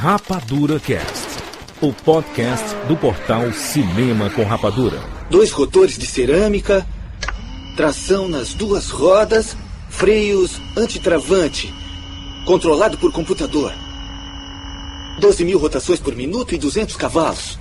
[0.00, 1.26] Rapadura Cast,
[1.80, 5.02] o podcast do portal Cinema com Rapadura.
[5.28, 6.86] Dois rotores de cerâmica,
[7.76, 9.56] tração nas duas rodas,
[9.90, 11.74] freios antitravante,
[12.46, 13.74] controlado por computador.
[15.20, 17.58] 12 mil rotações por minuto e 200 cavalos.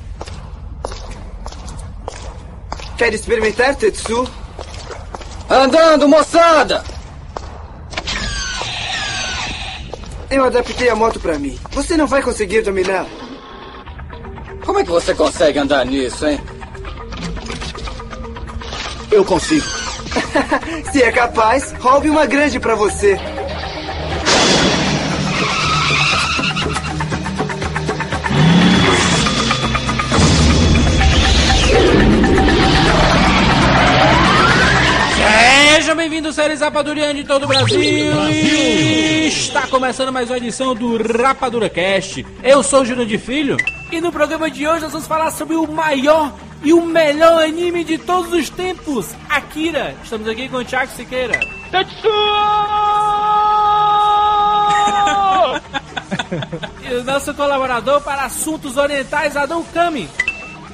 [3.00, 4.30] Quer experimentar, Tetsu?
[5.50, 6.84] Andando, moçada!
[10.30, 11.57] Eu adaptei a moto pra mim.
[11.71, 13.06] Você não vai conseguir dominar.
[14.65, 16.39] Como é que você consegue andar nisso, hein?
[19.10, 19.66] Eu consigo.
[20.92, 23.18] Se é capaz, roube uma grande pra você.
[36.28, 37.80] Bem-vindos, séries Rapadurianos de todo o Brasil.
[37.80, 42.26] E está começando mais uma edição do Rapadura Cast.
[42.44, 43.56] Eu sou o Jurandir Filho
[43.92, 47.86] e no programa de hoje nós vamos falar sobre o maior e o melhor anime
[47.86, 49.95] de todos os tempos, Akira.
[50.03, 51.39] Estamos aqui com o Thiago Siqueira.
[56.89, 60.09] e o nosso colaborador para assuntos orientais, Adão Kami.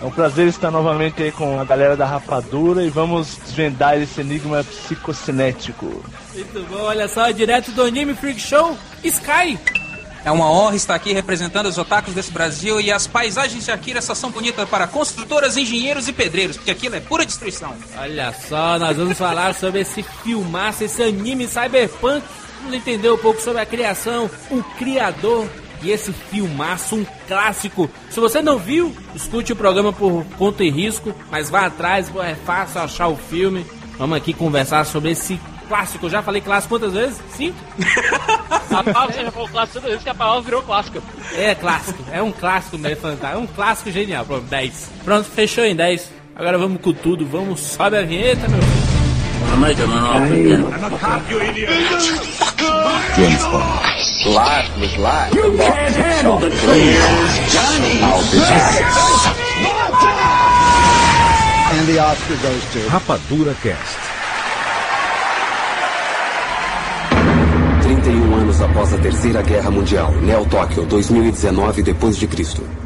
[0.04, 4.20] É um prazer estar novamente aí com a galera da Rapadura e vamos desvendar esse
[4.20, 6.04] enigma psicocinético.
[6.34, 9.58] Muito bom, olha só, direto do Anime Freak Show, Sky.
[10.26, 14.02] É uma honra estar aqui representando os otakus desse Brasil e as paisagens de Akira
[14.02, 17.73] só são bonitas para construtoras, engenheiros e pedreiros, porque aquilo é pura destruição.
[17.98, 22.26] Olha só, nós vamos falar sobre esse filmaço, esse anime cyberpunk.
[22.58, 25.48] Vamos entender um pouco sobre a criação, o criador
[25.84, 27.89] e esse filmaço, um clássico.
[28.09, 32.36] Se você não viu, escute o programa por conta e risco, mas vá atrás, é
[32.36, 33.66] fácil achar o filme.
[33.98, 36.06] Vamos aqui conversar sobre esse clássico.
[36.06, 37.22] Eu já falei clássico quantas vezes?
[37.36, 37.58] Cinco?
[38.73, 41.00] A palavra você já falou clássico toda vez que a palavra virou clássica.
[41.36, 44.26] É clássico, é um clássico meio fantástico, é um clássico genial.
[44.26, 44.92] Pronto, 10.
[45.04, 46.11] Pronto, fechou em 10.
[46.36, 49.54] Agora vamos com tudo, vamos, sobe a vinheta, meu filho.
[62.89, 64.00] Rapadura Cast.
[67.82, 72.83] 31 anos após a Terceira Guerra Mundial, Neo Tóquio, 2019 depois de Cristo.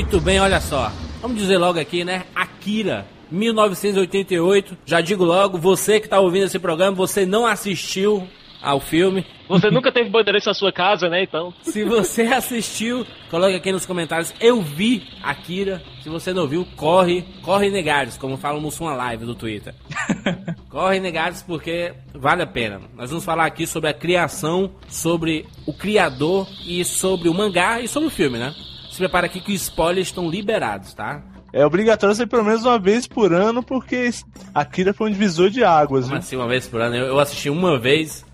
[0.00, 0.90] Muito bem, olha só.
[1.20, 2.24] Vamos dizer logo aqui, né?
[2.34, 4.78] Akira, 1988.
[4.86, 8.26] Já digo logo, você que está ouvindo esse programa, você não assistiu
[8.62, 9.26] ao filme.
[9.46, 11.22] Você nunca teve bandeirantes na sua casa, né?
[11.22, 11.52] Então.
[11.60, 14.32] Se você assistiu, coloque aqui nos comentários.
[14.40, 15.82] Eu vi Akira.
[16.02, 19.74] Se você não viu, corre, corre negados, como fala o Mussum Live do Twitter.
[20.70, 22.80] corre negados porque vale a pena.
[22.96, 27.86] Nós vamos falar aqui sobre a criação, sobre o criador e sobre o mangá e
[27.86, 28.54] sobre o filme, né?
[29.00, 31.22] Prepara aqui que os spoilers estão liberados, tá?
[31.54, 34.10] É obrigatório ser pelo menos uma vez por ano, porque
[34.54, 36.04] Akira foi um divisor de águas.
[36.04, 36.18] Como viu?
[36.18, 36.94] assim, uma vez por ano?
[36.94, 38.26] Eu, assisti uma vez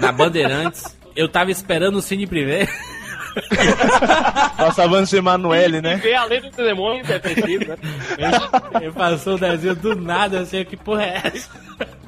[0.00, 0.96] na Bandeirantes.
[1.14, 2.72] eu tava esperando o Cine primeiro.
[4.56, 5.96] Passava no Emanuele, né?
[5.96, 7.76] Ver a lenda do demônio sido, né?
[8.80, 11.50] Ele passou o desenho do nada, assim, que porra é essa?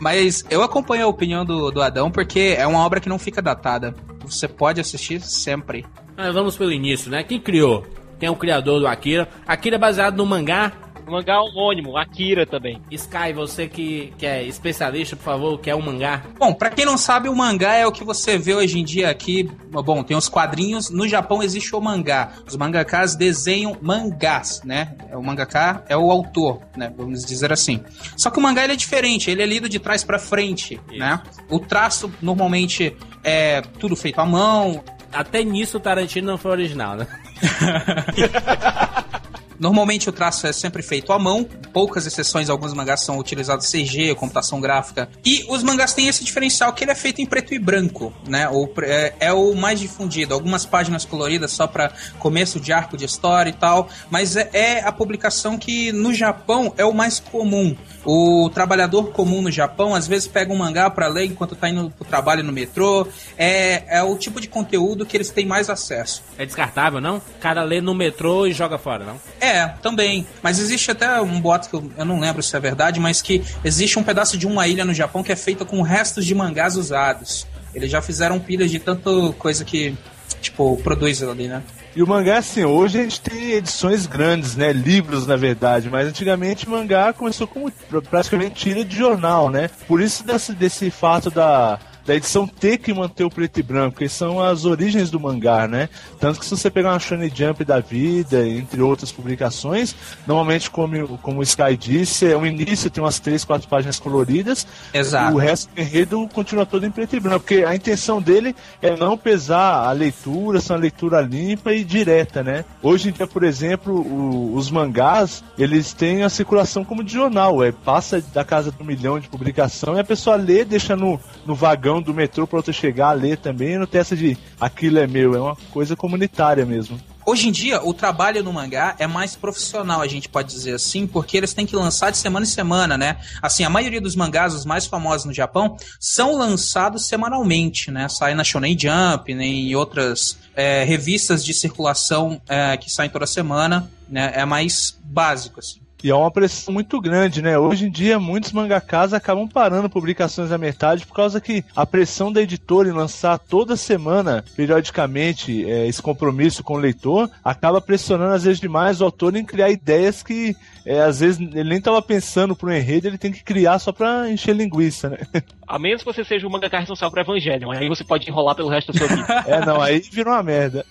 [0.00, 3.42] Mas eu acompanho a opinião do, do Adão porque é uma obra que não fica
[3.42, 3.94] datada.
[4.24, 5.84] Você pode assistir sempre.
[6.16, 7.22] Mas vamos pelo início, né?
[7.22, 7.86] Quem criou?
[8.18, 9.28] Quem é o criador do Akira?
[9.46, 10.72] Akira é baseado no mangá.
[11.06, 12.82] O mangá homônimo, Akira também.
[12.90, 16.22] Sky, você que, que é especialista, por favor, que é o mangá.
[16.38, 19.08] Bom, pra quem não sabe, o mangá é o que você vê hoje em dia
[19.08, 19.50] aqui.
[19.70, 20.90] Bom, tem os quadrinhos.
[20.90, 22.32] No Japão existe o mangá.
[22.46, 24.96] Os mangakas desenham mangás, né?
[25.14, 26.92] O mangaká é o autor, né?
[26.94, 27.82] Vamos dizer assim.
[28.14, 29.30] Só que o mangá ele é diferente.
[29.30, 31.22] Ele é lido de trás pra frente, né?
[31.48, 34.84] O traço normalmente é tudo feito à mão.
[35.12, 37.06] Até nisso o Tarantino não foi original, né?
[39.58, 44.14] Normalmente o traço é sempre feito à mão, poucas exceções, alguns mangás são utilizados CG,
[44.14, 45.08] computação gráfica.
[45.24, 48.48] E os mangás têm esse diferencial que ele é feito em preto e branco, né?
[48.48, 50.34] Ou, é, é o mais difundido.
[50.34, 54.80] Algumas páginas coloridas só para começo de arco de história e tal, mas é, é
[54.80, 57.76] a publicação que no Japão é o mais comum.
[58.04, 61.90] O trabalhador comum no Japão às vezes pega um mangá para ler enquanto tá indo
[61.90, 63.06] pro trabalho no metrô.
[63.36, 66.22] É, é o tipo de conteúdo que eles têm mais acesso.
[66.38, 67.16] É descartável, não?
[67.18, 69.20] O cara lê no metrô e joga fora, não?
[69.40, 69.47] É,
[69.82, 70.26] também.
[70.42, 73.42] Mas existe até um boato que eu, eu não lembro se é verdade, mas que
[73.64, 76.76] existe um pedaço de uma ilha no Japão que é feita com restos de mangás
[76.76, 77.46] usados.
[77.74, 79.96] Eles já fizeram pilhas de tanta coisa que,
[80.40, 81.62] tipo, produz ali, né?
[81.94, 84.72] E o mangá, assim, hoje a gente tem edições grandes, né?
[84.72, 87.72] Livros, na verdade, mas antigamente o mangá começou como
[88.08, 89.68] praticamente tira de jornal, né?
[89.86, 93.98] Por isso desse, desse fato da, da edição ter que manter o preto e branco,
[93.98, 95.90] que são as origens do mangá, né?
[96.18, 99.94] Tanto que se você pegar uma Shonen Jump da vida, entre outras publicações,
[100.26, 104.66] normalmente, como, como o Sky disse, é o início tem umas três, quatro páginas coloridas,
[104.94, 105.34] Exato.
[105.34, 108.96] o resto do enredo continua todo em preto e branco, porque a intenção dele é
[108.96, 112.64] não pesar a leitura, são uma leitura limpa e direta, né?
[112.82, 117.62] Hoje em dia, por exemplo, o, os mangás, eles têm a circulação como de jornal,
[117.62, 121.54] é, passa da casa do milhão de publicação e a pessoa lê, deixa no, no
[121.54, 125.06] vagão do metrô para outra chegar a ler também, não tem essa de aquilo é
[125.06, 127.00] meu, é uma coisa comunitária mesmo.
[127.30, 131.06] Hoje em dia, o trabalho no mangá é mais profissional, a gente pode dizer assim,
[131.06, 133.18] porque eles têm que lançar de semana em semana, né?
[133.42, 138.08] Assim, a maioria dos mangás, os mais famosos no Japão, são lançados semanalmente, né?
[138.08, 139.44] Saem na Shonen Jump, né?
[139.44, 144.32] em outras é, revistas de circulação é, que saem toda semana, né?
[144.34, 145.80] É mais básico, assim.
[146.02, 147.58] E é uma pressão muito grande, né?
[147.58, 152.32] Hoje em dia, muitos mangakas acabam parando publicações à metade por causa que a pressão
[152.32, 158.34] da editora em lançar toda semana, periodicamente, é, esse compromisso com o leitor, acaba pressionando
[158.34, 160.56] às vezes demais o autor em criar ideias que
[160.86, 164.30] é, às vezes ele nem estava pensando pro enredo, ele tem que criar só pra
[164.30, 165.18] encher linguiça, né?
[165.66, 168.70] A menos que você seja o mangaka responsável por Evangelion, aí você pode enrolar pelo
[168.70, 169.44] resto da sua vida.
[169.46, 170.86] É, não, aí virou uma merda.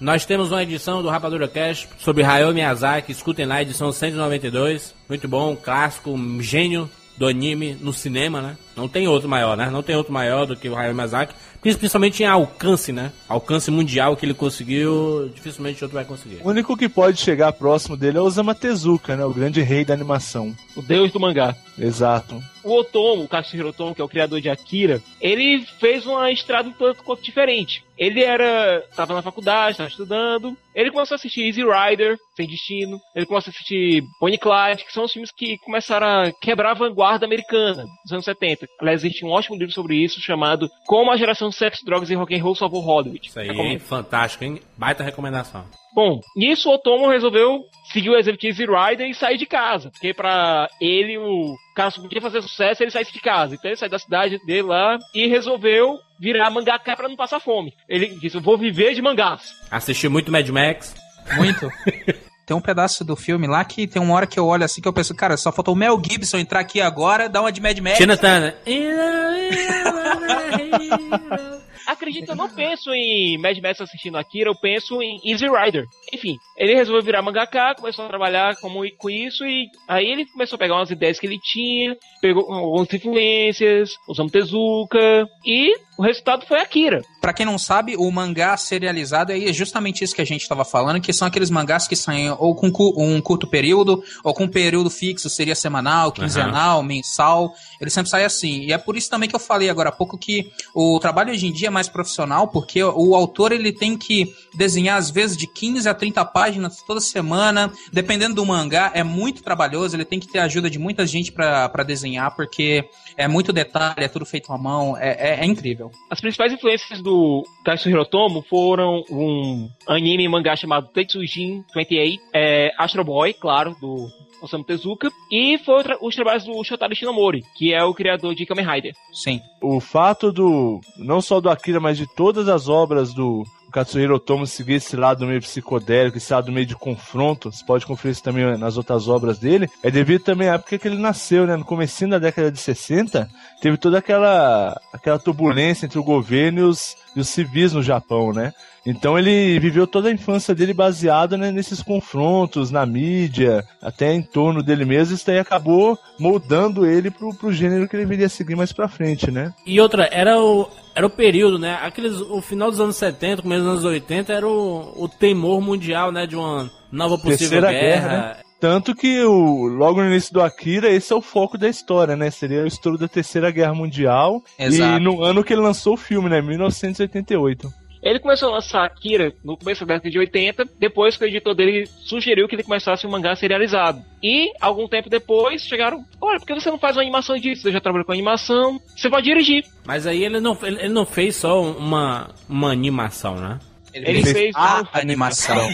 [0.00, 3.10] Nós temos uma edição do Rapadura Cast sobre Hayao Miyazaki.
[3.10, 4.94] Escutem lá, edição 192.
[5.08, 8.56] Muito bom, clássico, um gênio do anime no cinema, né?
[8.76, 9.68] Não tem outro maior, né?
[9.70, 11.34] Não tem outro maior do que o Hayao Miyazaki.
[11.60, 13.10] Principalmente em alcance, né?
[13.28, 16.38] Alcance mundial que ele conseguiu, dificilmente outro vai conseguir.
[16.44, 19.24] O único que pode chegar próximo dele é o Osamu Tezuka, né?
[19.24, 20.54] O grande rei da animação.
[20.76, 21.56] O deus do mangá.
[21.76, 22.40] Exato.
[22.68, 26.68] O Otomo, o Katsuhiro Otomo, que é o criador de Akira, ele fez uma estrada
[26.68, 27.82] um tanto quanto diferente.
[27.96, 28.84] Ele era.
[28.94, 30.56] tava na faculdade, estava estudando.
[30.74, 33.00] Ele começou a assistir Easy Rider, Sem Destino.
[33.16, 36.74] Ele começou a assistir Bonnie Clyde, que são os filmes que começaram a quebrar a
[36.74, 38.66] vanguarda americana dos anos 70.
[38.80, 42.38] Aliás, existe um ótimo livro sobre isso chamado Como a geração Sex, Drogas e Rock
[42.38, 43.26] and Roll salvou Hollywood.
[43.26, 43.78] Isso aí, hein?
[43.78, 44.60] fantástico, hein?
[44.78, 45.64] Baita recomendação.
[45.92, 49.90] Bom, nisso o Otomo resolveu seguir o exemplo de Easy Rider e sair de casa.
[49.90, 53.56] Porque pra ele, o cara só podia fazer sucesso ele saísse de casa.
[53.56, 57.74] Então ele saiu da cidade dele lá e resolveu virar mangaka pra não passar fome.
[57.88, 59.52] Ele disse, eu vou viver de mangás.
[59.68, 60.94] Assistiu muito Mad Max.
[61.34, 61.68] Muito.
[62.46, 64.88] Tem um pedaço do filme lá que tem uma hora que eu olho assim que
[64.88, 67.78] eu penso, cara, só faltou o Mel Gibson entrar aqui agora, dar uma de Mad
[67.78, 67.98] Max.
[67.98, 68.56] Tina Turner.
[71.88, 75.86] Acredito eu não penso em Mad Max assistindo Akira, eu penso em Easy Rider.
[76.12, 80.58] Enfim, ele resolveu virar mangaka, começou a trabalhar com isso e aí ele começou a
[80.58, 86.60] pegar umas ideias que ele tinha, pegou algumas influências, usando Tezuka e o resultado foi
[86.60, 87.02] Akira.
[87.20, 90.64] Pra quem não sabe, o mangá serializado aí é justamente isso que a gente estava
[90.64, 94.48] falando, que são aqueles mangás que saem ou com um curto período, ou com um
[94.48, 97.52] período fixo, seria semanal, quinzenal, mensal.
[97.80, 98.60] Ele sempre sai assim.
[98.60, 101.48] E é por isso também que eu falei agora há pouco que o trabalho hoje
[101.48, 105.48] em dia é mais profissional, porque o autor ele tem que desenhar às vezes de
[105.48, 107.72] 15 a 30 páginas toda semana.
[107.92, 111.32] Dependendo do mangá, é muito trabalhoso, ele tem que ter a ajuda de muita gente
[111.32, 115.90] pra desenhar, porque é muito detalhe, é tudo feito à mão, é, é- é incrível.
[116.08, 122.70] As principais influências do Katsuhiro Otomo foram um anime e mangá chamado Tetsujin 28, é,
[122.78, 124.08] Astro Boy, claro, do
[124.40, 128.64] Osamu Tezuka, e foi os trabalhos do Shotaro Shinomori, que é o criador de Kamen
[128.64, 128.92] Rider.
[129.12, 129.40] Sim.
[129.60, 130.80] O fato do.
[130.96, 135.26] não só do Akira, mas de todas as obras do Katsuhiro Otomo seguir esse lado
[135.26, 139.38] meio psicodélico, esse lado meio de confronto, você pode conferir isso também nas outras obras
[139.38, 141.56] dele, é devido também à época que ele nasceu, né?
[141.56, 143.28] No comecinho da década de 60,
[143.60, 148.32] teve toda aquela, aquela turbulência entre o governo e os, e os civis no Japão,
[148.32, 148.52] né?
[148.86, 154.22] Então ele viveu toda a infância dele baseado né, nesses confrontos na mídia, até em
[154.22, 158.56] torno dele mesmo, isso daí acabou moldando ele pro, pro gênero que ele viria seguir
[158.56, 159.52] mais pra frente, né?
[159.66, 161.78] E outra, era o, era o período, né?
[161.82, 166.10] Aqueles, o final dos anos 70, começo dos anos 80, era o, o temor mundial,
[166.10, 166.26] né?
[166.26, 168.08] De uma nova possível Terceira guerra.
[168.08, 168.47] guerra, né?
[168.60, 172.30] Tanto que o, logo no início do Akira, esse é o foco da história, né?
[172.30, 174.42] Seria o estouro da Terceira Guerra Mundial.
[174.58, 175.00] Exato.
[175.00, 176.42] E no ano que ele lançou o filme, né?
[176.42, 177.72] 1988.
[178.02, 181.54] Ele começou a lançar Akira no começo da década de 80, depois que o editor
[181.54, 184.02] dele sugeriu que ele começasse um mangá serializado.
[184.22, 187.62] E, algum tempo depois, chegaram, olha, por que você não faz uma animação disso?
[187.62, 189.64] Você já trabalhou com animação, você pode dirigir.
[189.84, 193.58] Mas aí ele não, ele, ele não fez só uma, uma animação, né?
[194.06, 195.68] Ele fez a um- animação.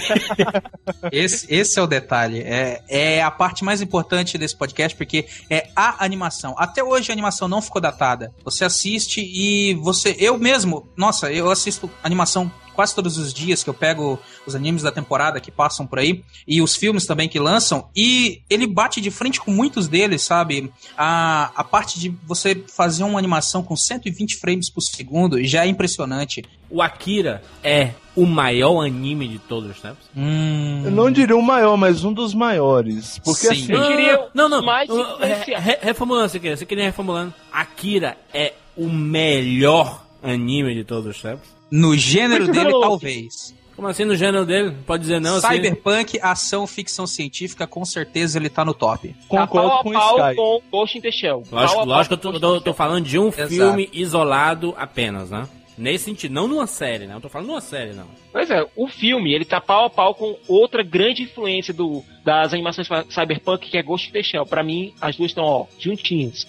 [1.13, 2.41] esse, esse é o detalhe.
[2.41, 6.55] É, é a parte mais importante desse podcast, porque é a animação.
[6.59, 8.33] Até hoje a animação não ficou datada.
[8.45, 10.17] Você assiste e você.
[10.19, 14.83] Eu mesmo, nossa, eu assisto animação quase todos os dias que eu pego os animes
[14.83, 19.01] da temporada que passam por aí e os filmes também que lançam e ele bate
[19.01, 20.73] de frente com muitos deles, sabe?
[20.97, 25.69] A, a parte de você fazer uma animação com 120 frames por segundo já é
[25.69, 26.45] impressionante.
[26.71, 30.05] O Akira é o maior anime de todos os tempos?
[30.17, 30.83] Hum...
[30.85, 33.19] Eu não diria o maior, mas um dos maiores.
[33.25, 33.53] Porque Sim.
[33.53, 33.73] assim.
[33.73, 34.63] Eu diria não, não.
[34.65, 37.33] mais Uh, re- re- reformulando, você queria, você queria reformulando.
[37.53, 41.49] Akira é o melhor anime de todos os tempos?
[41.71, 42.89] No gênero dele, louco.
[42.89, 43.55] talvez.
[43.75, 44.77] Como assim no gênero dele?
[44.87, 45.49] Pode dizer não, assim?
[45.49, 49.09] Cyberpunk, ação, ficção científica, com certeza ele tá no top.
[49.09, 50.37] Tá Concordo pau a com o pau Sky.
[50.37, 51.43] com Ghost in the Shell.
[51.51, 53.49] Pau Lógico, pau lógico que eu tô, tô- tô falando de um Exato.
[53.49, 55.49] filme isolado apenas, né?
[55.77, 57.17] Nesse sentido, não numa série, né?
[57.17, 58.07] Eu tô falando numa série, não.
[58.35, 62.53] Pois é, o filme, ele tá pau a pau com outra grande influência do, das
[62.53, 64.45] animações cyberpunk, que é Ghost in the Shell.
[64.45, 66.45] Pra mim, as duas estão, ó, juntinhas.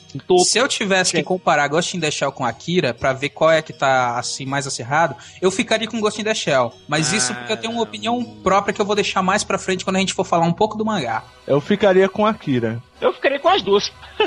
[0.48, 3.62] Se eu tivesse que comparar Ghost in the Shell com Akira pra ver qual é
[3.62, 6.74] que tá assim mais acirrado, eu ficaria com Ghost in the Shell.
[6.88, 9.84] Mas isso porque eu tenho uma opinião própria que eu vou deixar mais pra frente
[9.86, 11.24] quando a gente for falar um pouco do mangá.
[11.46, 12.82] Eu ficaria com Akira.
[13.00, 13.92] Eu ficaria com as duas.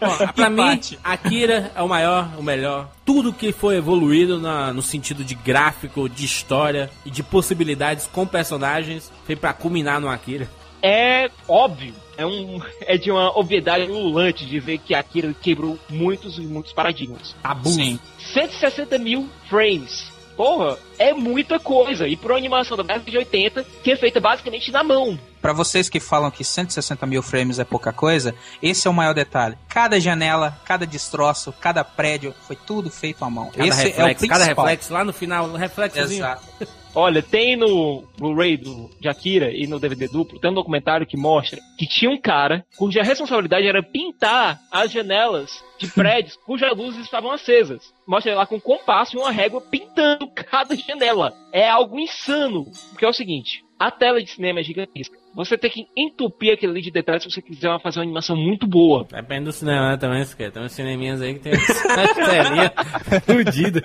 [0.00, 0.80] Bom, pra mim.
[1.02, 2.88] Akira é o maior, o melhor.
[3.04, 8.26] Tudo que foi evoluído na- no sentido de gráfico, de história e de possibilidades com
[8.26, 10.48] personagens foi pra culminar no Akira.
[10.82, 16.42] É óbvio, é, um, é de uma obviedade ululante dizer que Akira quebrou muitos e
[16.42, 17.34] muitos paradigmas.
[17.42, 17.70] Tabu.
[17.70, 17.98] Sim.
[18.18, 20.12] 160 mil frames.
[20.36, 22.06] Porra, é muita coisa.
[22.08, 25.18] E por uma animação da década de 80, que é feita basicamente na mão.
[25.44, 29.12] Pra vocês que falam que 160 mil frames é pouca coisa, esse é o maior
[29.12, 29.58] detalhe.
[29.68, 33.50] Cada janela, cada destroço, cada prédio, foi tudo feito à mão.
[33.50, 34.38] Cada esse é o reflexo, principal.
[34.38, 36.20] cada reflexo lá no final, um reflexozinho.
[36.24, 36.42] Exato.
[36.94, 41.16] Olha, tem no Blu-ray do- de Akira e no DVD duplo, tem um documentário que
[41.18, 47.02] mostra que tinha um cara cuja responsabilidade era pintar as janelas de prédios cujas luzes
[47.04, 47.82] estavam acesas.
[48.08, 51.34] Mostra ele lá com um compasso e uma régua pintando cada janela.
[51.52, 52.64] É algo insano.
[52.92, 55.22] Porque é o seguinte, a tela de cinema é gigantesca.
[55.34, 58.66] Você tem que entupir aquele ali de detalhes se você quiser fazer uma animação muito
[58.66, 59.04] boa.
[59.10, 60.52] Depende do cinema né, também, se quer.
[60.52, 62.72] Tem uns cineminhas aí que tem as telinhas
[63.24, 63.82] fudidas.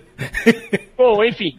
[0.95, 1.57] Bom, enfim.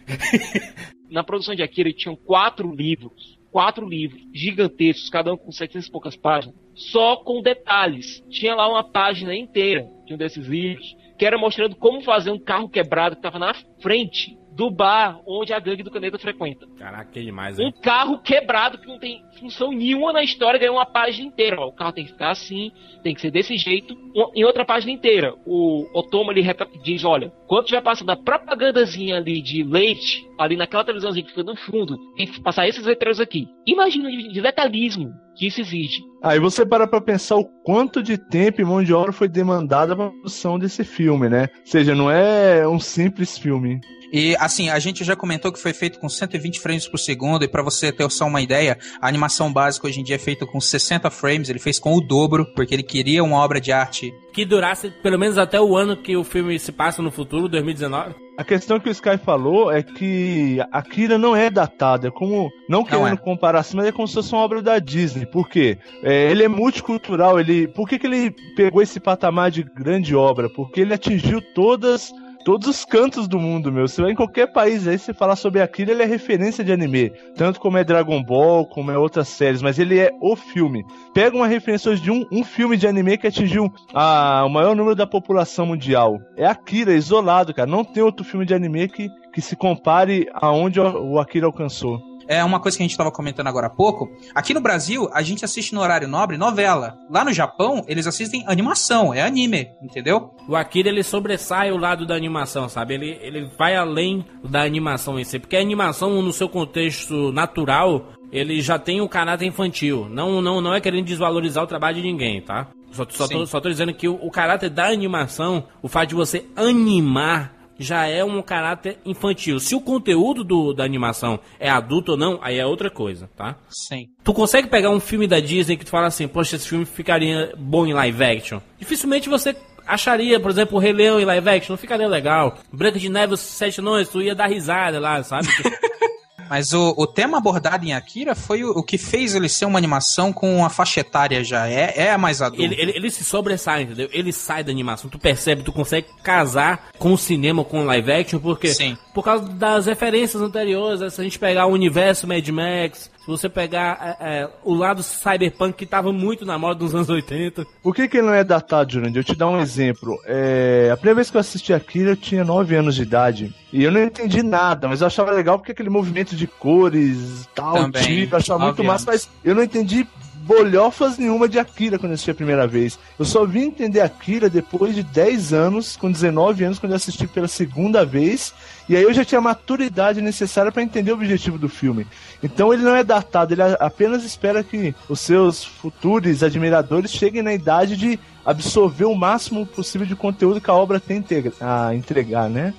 [1.11, 3.38] Na produção de Akira tinham quatro livros.
[3.50, 6.54] Quatro livros gigantescos, cada um com 700 e poucas páginas.
[6.75, 8.23] Só com detalhes.
[8.30, 12.38] Tinha lá uma página inteira de um desses livros que era mostrando como fazer um
[12.38, 16.66] carro quebrado que estava na frente do bar onde a gangue do Caneta frequenta.
[16.78, 17.75] Caraca, que demais, Um hein?
[17.83, 21.57] carro quebrado que não tem função nenhuma na história ganhou uma página inteira.
[21.61, 22.71] Ó, o carro tem que ficar assim,
[23.02, 23.95] tem que ser desse jeito.
[24.14, 26.42] Um- Em outra página inteira, o Otomo ele
[26.83, 31.42] diz: olha, quando tiver passando a propagandazinha ali de leite, ali naquela televisãozinha que fica
[31.45, 33.47] no fundo, tem que passar esses letreiros aqui.
[33.66, 36.02] Imagina de detalhismo que isso exige.
[36.23, 39.97] Aí você para pra pensar o quanto de tempo e mão de obra foi demandada
[39.97, 41.49] pra produção desse filme, né?
[41.61, 43.80] Ou seja, não é um simples filme.
[44.12, 47.48] E assim, a gente já comentou que foi feito com 120 frames por segundo, e
[47.48, 50.60] pra você ter só uma ideia, a animação básica hoje em dia é feita com
[50.60, 54.12] 60 frames, ele fez com o dobro, porque ele queria uma obra de arte.
[54.32, 58.14] Que durasse pelo menos até o ano que o filme se passa no futuro, 2019.
[58.40, 62.82] A questão que o Sky falou é que Akira não é datada, é como, não
[62.82, 63.16] querendo é.
[63.16, 65.26] comparar assim, mas é como se fosse uma obra da Disney.
[65.26, 65.76] Por quê?
[66.02, 70.48] É, ele é multicultural, ele, por que, que ele pegou esse patamar de grande obra?
[70.48, 72.10] Porque ele atingiu todas
[72.44, 73.87] todos os cantos do mundo, meu.
[73.87, 77.11] Você vai em qualquer país aí, você falar sobre Akira, ele é referência de anime.
[77.37, 80.85] Tanto como é Dragon Ball, como é outras séries, mas ele é o filme.
[81.14, 84.75] Pega uma referência hoje de um, um filme de anime que atingiu a, o maior
[84.75, 86.18] número da população mundial.
[86.37, 87.70] É Akira, isolado, cara.
[87.70, 92.09] Não tem outro filme de anime que, que se compare aonde o Akira alcançou.
[92.30, 94.08] É uma coisa que a gente estava comentando agora há pouco.
[94.32, 96.96] Aqui no Brasil, a gente assiste no horário nobre novela.
[97.10, 100.32] Lá no Japão, eles assistem animação, é anime, entendeu?
[100.46, 102.94] O Akira ele sobressai o lado da animação, sabe?
[102.94, 108.12] Ele, ele vai além da animação em si, porque a animação no seu contexto natural,
[108.30, 110.08] ele já tem um caráter infantil.
[110.08, 112.68] Não, não, não é querendo desvalorizar o trabalho de ninguém, tá?
[112.92, 116.14] Só, só, tô, só tô dizendo que o, o caráter da animação, o fato de
[116.14, 119.58] você animar, já é um caráter infantil.
[119.58, 123.56] Se o conteúdo do, da animação é adulto ou não, aí é outra coisa, tá?
[123.70, 124.08] Sim.
[124.22, 127.54] Tu consegue pegar um filme da Disney que tu fala assim, poxa, esse filme ficaria
[127.56, 128.60] bom em live action?
[128.78, 129.56] Dificilmente você
[129.87, 132.58] acharia, por exemplo, o Rei Leão em live action, não ficaria legal.
[132.70, 135.49] Branca de Neve, os Sete Anões, tu ia dar risada lá, sabe?
[136.50, 139.78] Mas o, o tema abordado em Akira foi o, o que fez ele ser uma
[139.78, 141.69] animação com uma faixa etária já.
[141.69, 142.64] É, é a mais adulta.
[142.64, 144.09] ele, ele, ele se sobressai, entendeu?
[144.12, 148.11] Ele sai da animação, tu percebe, tu consegue casar com o cinema, com o live
[148.11, 148.99] action, porque Sim.
[149.14, 150.99] por causa das referências anteriores.
[150.99, 151.09] né?
[151.09, 155.02] Se a gente pegar o universo Mad Max, se você pegar é, é, o lado
[155.02, 157.66] cyberpunk que tava muito na moda nos anos 80.
[157.82, 159.20] Por que, que ele não é datado, Jurandir?
[159.20, 160.18] Eu te dar um exemplo.
[160.24, 163.54] É, a primeira vez que eu assisti Akira, eu tinha 9 anos de idade.
[163.72, 167.74] E eu não entendi nada, mas eu achava legal porque aquele movimento de cores, tal,
[167.74, 170.08] Também, tipo, eu achava muito massa, mas eu não entendi
[170.40, 172.98] bolhofas nenhuma de Akira quando eu assisti a primeira vez.
[173.18, 177.26] Eu só vim entender Akira depois de 10 anos, com 19 anos, quando eu assisti
[177.28, 178.52] pela segunda vez.
[178.90, 182.09] E aí eu já tinha a maturidade necessária para entender o objetivo do filme.
[182.42, 187.54] Então ele não é datado, ele apenas espera que os seus futuros admiradores cheguem na
[187.54, 191.25] idade de absorver o máximo possível de conteúdo que a obra tem
[191.61, 192.75] a entregar, né?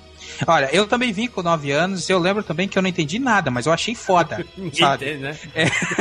[0.46, 3.18] Olha, eu também vim com 9 anos e eu lembro também que eu não entendi
[3.18, 4.44] nada, mas eu achei foda,
[4.78, 5.06] sabe?
[5.06, 5.36] Entende, né?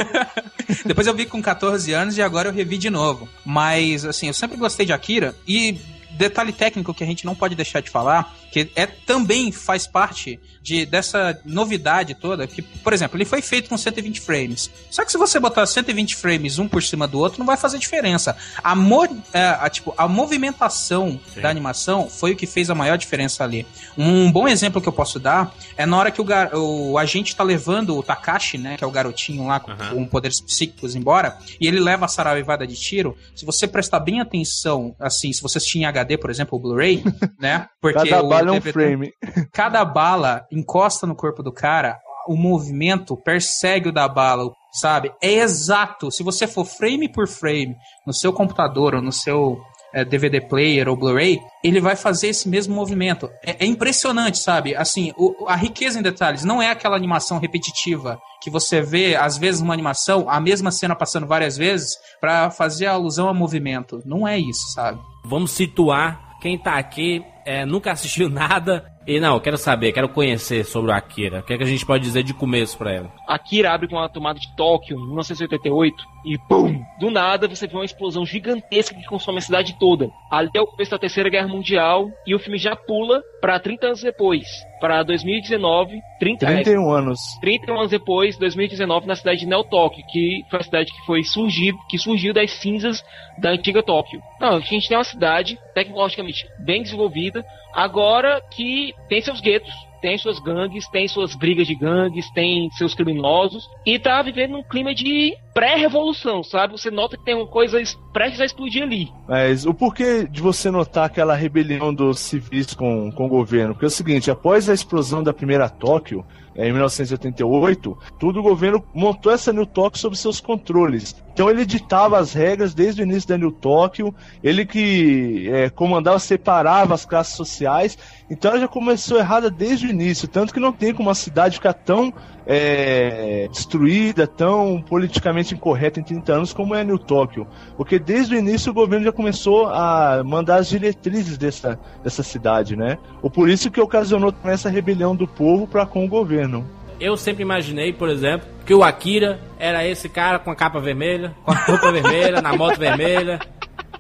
[0.86, 3.30] Depois eu vi com 14 anos e agora eu revi de novo.
[3.46, 5.80] Mas, assim, eu sempre gostei de Akira e
[6.14, 10.40] detalhe técnico que a gente não pode deixar de falar, que é também faz parte
[10.62, 14.70] de dessa novidade toda, que, por exemplo, ele foi feito com 120 frames.
[14.90, 17.80] Só que se você botar 120 frames um por cima do outro, não vai fazer
[17.80, 18.36] diferença.
[18.64, 22.98] A, mo é, a, tipo, a movimentação da animação foi o que fez a maior
[22.98, 23.66] diferença ali.
[23.98, 27.36] Um bom exemplo que eu posso dar é na hora que o, gar- o agente
[27.36, 31.38] tá levando o Takashi, né, que é o garotinho lá com, com poderes psíquicos embora,
[31.60, 33.18] e ele leva a saraivada de tiro.
[33.36, 37.04] Se você prestar bem atenção, assim, se você assistir em HD, por exemplo, o Blu-ray,
[37.40, 37.68] né?
[37.82, 39.12] Porque Cada o bala é um DVD frame.
[39.54, 45.12] cada bala encosta no corpo do cara, o movimento persegue o da bala, sabe?
[45.22, 46.12] É exato.
[46.12, 47.76] Se você for frame por frame
[48.06, 49.60] no seu computador ou no seu
[49.94, 53.30] é, DVD player ou Blu-ray, ele vai fazer esse mesmo movimento.
[53.44, 54.74] É, é impressionante, sabe?
[54.76, 59.38] Assim, o- a riqueza em detalhes não é aquela animação repetitiva que você vê, às
[59.38, 61.90] vezes, uma animação, a mesma cena passando várias vezes
[62.22, 64.02] pra fazer alusão a movimento.
[64.06, 65.00] Não é isso, sabe?
[65.24, 68.86] Vamos situar quem tá aqui, é, nunca assistiu nada.
[69.06, 71.40] E não, quero saber, quero conhecer sobre o Akira.
[71.40, 73.12] O que, é que a gente pode dizer de começo pra ela?
[73.28, 76.84] Akira abre com uma tomada de Tóquio em 1988 e pum!
[77.00, 80.12] Do nada você vê uma explosão gigantesca que consome a cidade toda.
[80.30, 83.88] Ali é o começo da Terceira Guerra Mundial e o filme já pula pra 30
[83.88, 84.46] anos depois,
[84.80, 87.20] pra 2019, 30, é, 31 anos.
[87.42, 91.24] 31 anos depois, 2019, na cidade de Neo Tóquio, que foi a cidade que foi
[91.24, 93.04] surgir, que surgiu das cinzas
[93.40, 94.22] da antiga Tóquio.
[94.40, 100.18] Não, a gente tem uma cidade tecnologicamente bem desenvolvida, agora que tem seus guetos, tem
[100.18, 104.96] suas gangues, tem suas brigas de gangues, tem seus criminosos, e tá vivendo um clima
[104.96, 106.74] de pré-revolução, sabe?
[106.74, 109.12] Você nota que tem uma coisa es- prestes a explodir ali.
[109.28, 113.74] Mas o porquê de você notar aquela rebelião dos civis com, com o governo?
[113.74, 118.84] Porque é o seguinte, após a explosão da primeira Tóquio, em 1988, tudo o governo
[118.94, 121.16] montou essa New Tóquio sob seus controles.
[121.34, 126.20] Então ele ditava as regras desde o início da New Tóquio, ele que eh, comandava,
[126.20, 127.98] separava as classes sociais.
[128.30, 131.56] Então ela já começou errada desde o início, tanto que não tem como a cidade
[131.56, 132.14] ficar tão
[132.54, 137.48] eh, destruída, tão politicamente incorreta em 30 anos como é New Tóquio.
[137.78, 142.76] Porque desde o início o governo já começou a mandar as diretrizes dessa, dessa cidade,
[142.76, 142.98] né?
[143.22, 146.68] Ou por isso que ocasionou essa rebelião do povo para com o governo.
[147.00, 151.34] Eu sempre imaginei, por exemplo, que o Akira era esse cara com a capa vermelha,
[151.46, 153.40] com a roupa vermelha, na moto vermelha.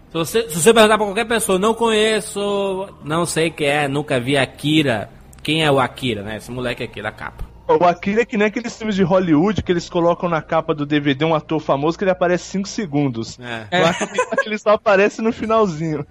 [0.09, 4.19] Se você, se você perguntar pra qualquer pessoa, não conheço, não sei quem é, nunca
[4.19, 5.09] vi Akira.
[5.41, 6.35] Quem é o Akira, né?
[6.35, 7.50] Esse moleque aqui da capa.
[7.79, 10.85] O Akira é que nem aqueles filmes de Hollywood que eles colocam na capa do
[10.85, 13.39] DVD um ator famoso que ele aparece 5 segundos.
[13.39, 13.81] É.
[13.81, 14.13] O Akira
[14.45, 16.05] ele só aparece no finalzinho.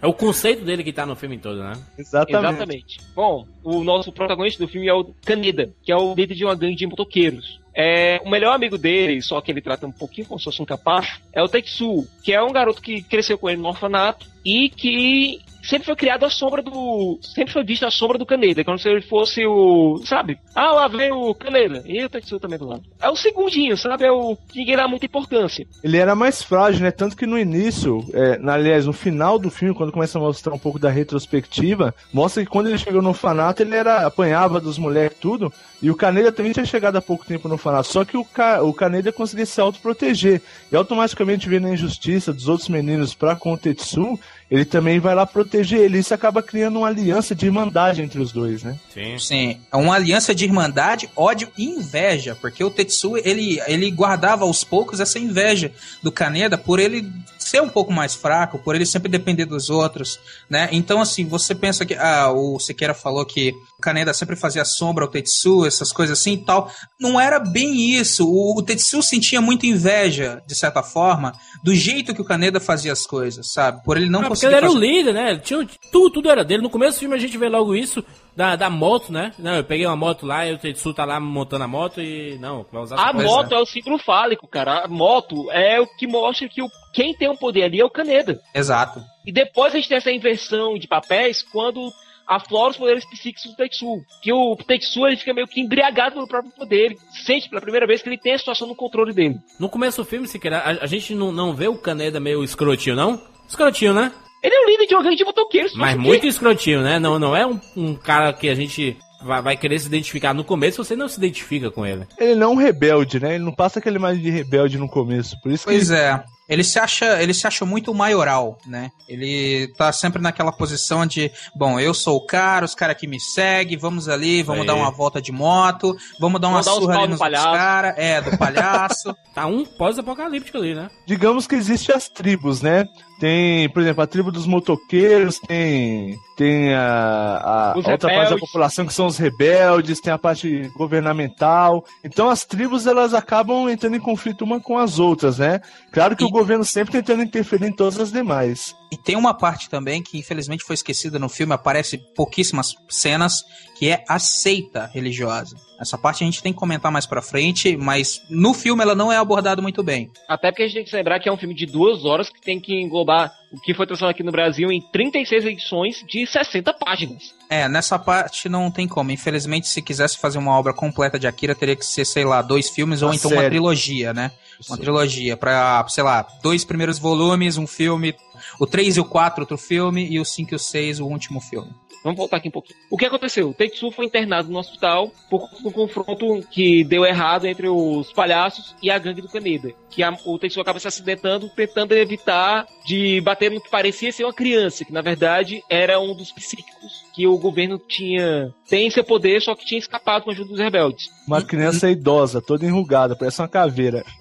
[0.00, 1.72] É o conceito dele que tá no filme todo, né?
[1.98, 2.46] Exatamente.
[2.46, 3.00] Exatamente.
[3.16, 6.54] Bom, o nosso protagonista do filme é o Kaneda, que é o líder de uma
[6.54, 7.60] gangue de motoqueiros.
[7.74, 10.64] É, o melhor amigo dele, só que ele trata um pouquinho como se fosse um
[10.64, 14.68] capacho, é o Tetsu, que é um garoto que cresceu com ele no orfanato e
[14.68, 17.18] que sempre foi criado à sombra do.
[17.22, 20.00] Sempre foi visto à sombra do Kaneda, como se ele fosse o.
[20.04, 20.38] Sabe?
[20.54, 21.82] Ah, lá vem o Kaneda.
[21.86, 22.82] E o Tetsu também do lado.
[23.00, 24.04] É o segundinho, sabe?
[24.04, 24.36] É o.
[24.54, 25.66] Ninguém dá muita importância.
[25.82, 26.90] Ele era mais frágil, né?
[26.90, 30.58] Tanto que no início, é, aliás, no final do filme, quando começa a mostrar um
[30.58, 35.18] pouco da retrospectiva, mostra que quando ele chegou no orfanato, ele era apanhava dos moleques
[35.20, 37.88] tudo, e o Kaneda também tinha chegado há pouco tempo no orfanato.
[37.88, 40.42] Só que o, Ka, o Kaneda conseguia se autoproteger.
[40.72, 44.18] E automaticamente vendo a injustiça dos outros meninos pra com o Tetsu,
[44.50, 45.98] ele também vai lá proteger ele.
[45.98, 48.76] Isso acaba criando uma aliança de irmandade entre os dois, né?
[48.92, 49.18] Sim.
[49.18, 54.44] Sim, é uma aliança de irmandade, ódio e inveja, porque o Tetsu, ele, ele guardava
[54.44, 55.70] aos poucos essa inveja
[56.02, 57.08] do Kaneda por ele
[57.48, 60.68] ser um pouco mais fraco, por ele sempre depender dos outros, né?
[60.72, 65.04] Então, assim, você pensa que, ah, o Sequeira falou que o Kaneda sempre fazia sombra
[65.04, 66.70] ao Tetsu, essas coisas assim e tal.
[67.00, 68.26] Não era bem isso.
[68.28, 71.32] O, o Tetsu sentia muita inveja, de certa forma,
[71.62, 73.82] do jeito que o Kaneda fazia as coisas, sabe?
[73.84, 75.36] Por ele não Ah, porque conseguir ele era o fazer- líder, né?
[75.38, 76.62] Tinha, tudo, tudo era dele.
[76.62, 78.04] No começo do filme a gente vê logo isso.
[78.38, 79.32] Da, da moto, né?
[79.36, 82.38] Não, eu peguei uma moto lá e o Tetsu tá lá montando a moto e.
[82.38, 83.58] Não, vai usar A moto é.
[83.58, 84.84] o símbolo fálico, cara.
[84.84, 87.90] A moto é o que mostra que o, quem tem o poder ali é o
[87.90, 88.40] Kaneda.
[88.54, 89.02] Exato.
[89.26, 91.92] E depois a gente tem essa inversão de papéis quando
[92.28, 94.04] aflora os poderes psíquicos do Tetsu.
[94.22, 96.92] Que o Tetsu ele fica meio que embriagado pelo próprio poder.
[96.92, 99.34] Ele sente pela primeira vez que ele tem a situação no controle dele.
[99.58, 102.44] No começo do filme, se quer, a, a gente não, não vê o Kaneda meio
[102.44, 103.20] escrotinho, não?
[103.48, 104.12] Escrotinho, né?
[104.42, 105.74] Ele é o líder de uma gangue de motoqueiros.
[105.74, 106.98] Mas muito escrotinho, né?
[106.98, 110.44] Não, não é um, um cara que a gente vai, vai querer se identificar no
[110.44, 112.06] começo, você não se identifica com ele.
[112.18, 113.34] Ele não é um rebelde, né?
[113.34, 115.36] Ele não passa aquela imagem de rebelde no começo.
[115.42, 116.22] Por isso que Pois é.
[116.48, 118.88] Ele se acha, ele se acha muito maioral, né?
[119.06, 123.20] Ele tá sempre naquela posição de, bom, eu sou o cara, os caras que me
[123.20, 124.66] seguem, vamos ali, vamos Aí.
[124.66, 127.18] dar uma volta de moto, vamos dar uma Vamos dar uns surra ali no nos
[127.18, 127.52] palhaço.
[127.52, 129.14] caras, é, do palhaço.
[129.34, 130.90] Tá um pós-apocalíptico ali, né?
[131.06, 132.86] digamos que existe as tribos, né?
[133.18, 138.40] Tem, por exemplo, a tribo dos motoqueiros, tem tem a, a outra parte da rebeldes.
[138.40, 141.84] população que são os rebeldes, tem a parte governamental.
[142.04, 145.60] Então as tribos elas acabam entrando em conflito uma com as outras, né?
[145.90, 148.72] Claro que E- o governo sempre tentando interferir em todas as demais.
[148.90, 153.44] E tem uma parte também que infelizmente foi esquecida no filme, aparece pouquíssimas cenas,
[153.78, 155.56] que é a seita religiosa.
[155.78, 159.12] Essa parte a gente tem que comentar mais pra frente, mas no filme ela não
[159.12, 160.10] é abordada muito bem.
[160.28, 162.40] Até porque a gente tem que lembrar que é um filme de duas horas que
[162.40, 166.72] tem que englobar o que foi transformado aqui no Brasil em 36 edições de 60
[166.74, 167.34] páginas.
[167.48, 169.10] É, nessa parte não tem como.
[169.10, 172.68] Infelizmente, se quisesse fazer uma obra completa de Akira, teria que ser, sei lá, dois
[172.68, 174.32] filmes ou Uma então uma trilogia, né?
[174.68, 178.14] Uma trilogia pra, sei lá, dois primeiros volumes, um filme,
[178.58, 181.40] o 3 e o 4 outro filme e o 5 e o 6 o último
[181.40, 181.70] filme.
[182.02, 182.78] Vamos voltar aqui um pouquinho.
[182.90, 183.50] O que aconteceu?
[183.50, 188.12] O Tetsu foi internado no hospital por conta do confronto que deu errado entre os
[188.12, 189.74] palhaços e a gangue do Kaneda.
[189.90, 194.24] Que a- o Tetsu acaba se acidentando, tentando evitar de bater no que parecia ser
[194.24, 199.02] uma criança, que na verdade era um dos psíquicos que o governo tinha tem seu
[199.02, 201.08] poder, só que tinha escapado com a ajuda dos rebeldes.
[201.26, 204.04] Uma criança idosa, toda enrugada, parece uma caveira.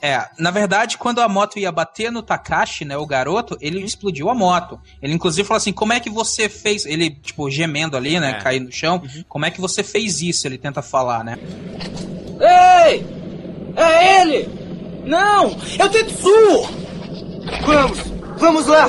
[0.00, 4.30] É, na verdade, quando a moto ia bater no Takashi, né, o garoto, ele explodiu
[4.30, 4.80] a moto.
[5.02, 8.42] Ele inclusive falou assim: "Como é que você fez?" Ele tipo gemendo ali, né, É.
[8.42, 9.02] cair no chão.
[9.28, 11.36] "Como é que você fez isso?" Ele tenta falar, né?
[12.40, 13.04] Ei!
[13.76, 14.48] É ele!
[15.06, 15.56] Não!
[15.78, 16.68] É o Tetsu!
[17.64, 17.98] Vamos!
[18.38, 18.88] Vamos lá!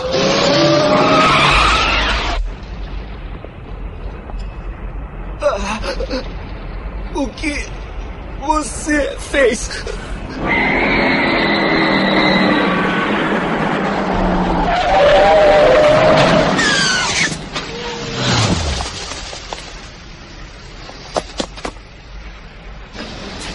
[5.41, 5.79] Ah,
[7.15, 7.53] O que
[8.41, 9.69] você fez?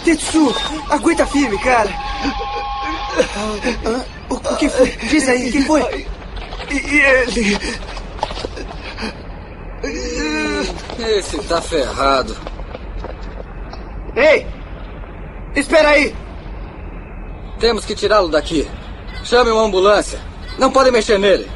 [0.05, 0.53] Tetsu,
[0.91, 1.91] aguenta firme, cara.
[4.31, 4.87] O, o que foi?
[5.09, 6.07] Diz aí, quem foi?
[6.71, 7.59] E ele.
[10.99, 12.37] Esse tá ferrado.
[14.15, 14.47] Ei!
[15.57, 16.15] Espera aí!
[17.59, 18.69] Temos que tirá-lo daqui.
[19.25, 20.21] Chame uma ambulância.
[20.59, 21.51] Não podem mexer nele.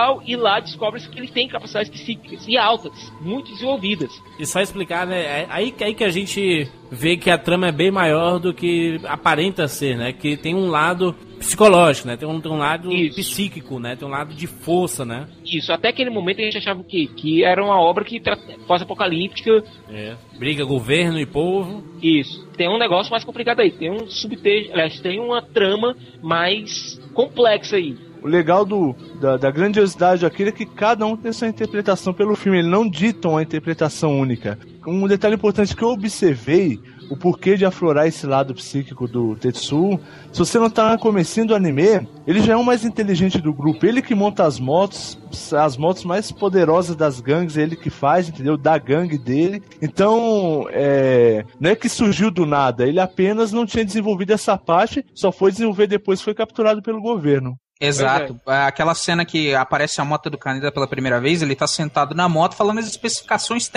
[0.00, 4.10] Hospital e lá descobre-se que ele tem capacidades psíquicas e altas, muito desenvolvidas.
[4.38, 5.20] E só explicar, né?
[5.20, 9.00] É aí, aí que a gente vê que a trama é bem maior do que
[9.04, 10.12] aparenta ser, né?
[10.12, 12.16] Que tem um lado psicológico, né?
[12.16, 13.16] Tem um, tem um lado Isso.
[13.16, 13.96] psíquico, né?
[13.96, 15.26] Tem um lado de força, né?
[15.44, 17.08] Isso, até aquele momento a gente achava o quê?
[17.16, 18.20] Que era uma obra que
[18.66, 19.62] pós-apocalíptica.
[19.88, 20.16] É.
[20.38, 21.82] Briga governo e povo.
[22.02, 22.46] Isso.
[22.56, 23.70] Tem um negócio mais complicado aí.
[23.70, 28.09] Tem um subtexto, aliás, tem uma trama mais complexa aí.
[28.22, 32.36] O legal do, da, da grandiosidade daquilo é que cada um tem sua interpretação pelo
[32.36, 34.58] filme, ele não ditam uma interpretação única.
[34.86, 36.78] Um detalhe importante que eu observei,
[37.10, 39.98] o porquê de aflorar esse lado psíquico do Tetsu,
[40.32, 43.52] se você não tá no comecinho do anime, ele já é o mais inteligente do
[43.52, 45.18] grupo, ele que monta as motos,
[45.52, 48.56] as motos mais poderosas das gangues, é ele que faz, entendeu?
[48.56, 49.60] Da gangue dele.
[49.82, 55.04] Então, é, não é que surgiu do nada, ele apenas não tinha desenvolvido essa parte,
[55.12, 57.58] só foi desenvolver depois que foi capturado pelo governo.
[57.80, 58.38] Exato.
[58.46, 58.66] É.
[58.66, 62.28] Aquela cena que aparece a moto do Kaneda pela primeira vez, ele tá sentado na
[62.28, 63.70] moto falando as especificações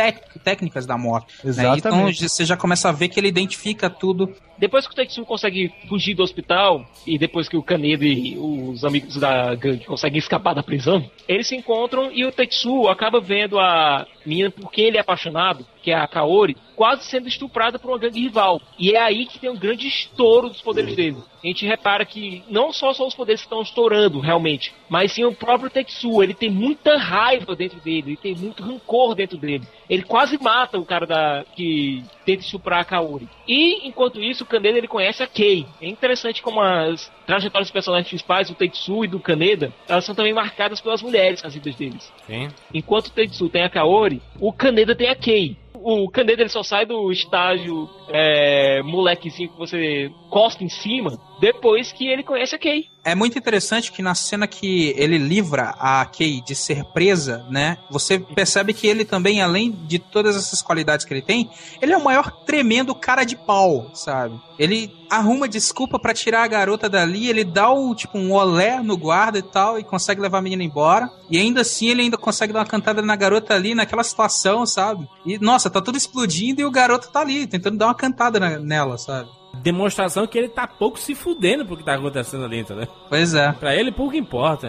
[0.44, 1.34] técnicas da moto.
[1.44, 1.84] Exatamente.
[1.84, 2.02] Né?
[2.02, 4.36] Então você já começa a ver que ele identifica tudo.
[4.58, 8.86] Depois que o Tetsuo consegue fugir do hospital, e depois que o Kaneda e os
[8.86, 13.60] amigos da gangue conseguem escapar da prisão, eles se encontram e o Tetsuo acaba vendo
[13.60, 17.92] a menina por quem ele é apaixonado, que é a Kaori, quase sendo estuprada por
[17.92, 18.62] uma gangue rival.
[18.80, 21.18] E é aí que tem um grande estouro dos poderes dele.
[21.44, 25.26] A gente repara que não só são os poderes que estão estourando realmente, mas sim
[25.26, 26.24] o próprio Tetsuo.
[26.24, 29.68] Ele tem muita raiva dentro dele, ele tem muito rancor dentro dele.
[29.90, 33.28] Ele quase mata o cara da que tenta estuprar a Kaori.
[33.48, 35.66] E enquanto isso, o Kaneda ele conhece a Kei.
[35.82, 40.16] É interessante como as trajetórias dos personagens principais, o Tetsu e do Kaneda, elas são
[40.16, 42.12] também marcadas pelas mulheres nas vidas deles.
[42.26, 42.50] Sim.
[42.74, 46.64] Enquanto o Tetsu tem a Kaori, o Kaneda tem a Kei o Kaneda ele só
[46.64, 52.58] sai do estágio é, molequezinho que você costa em cima depois que ele conhece a
[52.58, 52.88] Kay.
[53.03, 57.77] É muito interessante que na cena que ele livra a Kay de ser presa, né?
[57.91, 61.49] Você percebe que ele também, além de todas essas qualidades que ele tem,
[61.82, 64.39] ele é o maior tremendo cara de pau, sabe?
[64.58, 68.95] Ele arruma desculpa para tirar a garota dali, ele dá o, tipo um olé no
[68.95, 71.10] guarda e tal e consegue levar a menina embora.
[71.29, 75.06] E ainda assim ele ainda consegue dar uma cantada na garota ali naquela situação, sabe?
[75.25, 78.60] E nossa, tá tudo explodindo e o garoto tá ali tentando dar uma cantada na,
[78.60, 79.42] nela, sabe?
[79.62, 82.88] Demonstração que ele tá pouco se fudendo pro que tá acontecendo ali, entendeu?
[83.10, 83.52] Pois é.
[83.54, 84.68] Pra ele pouco importa.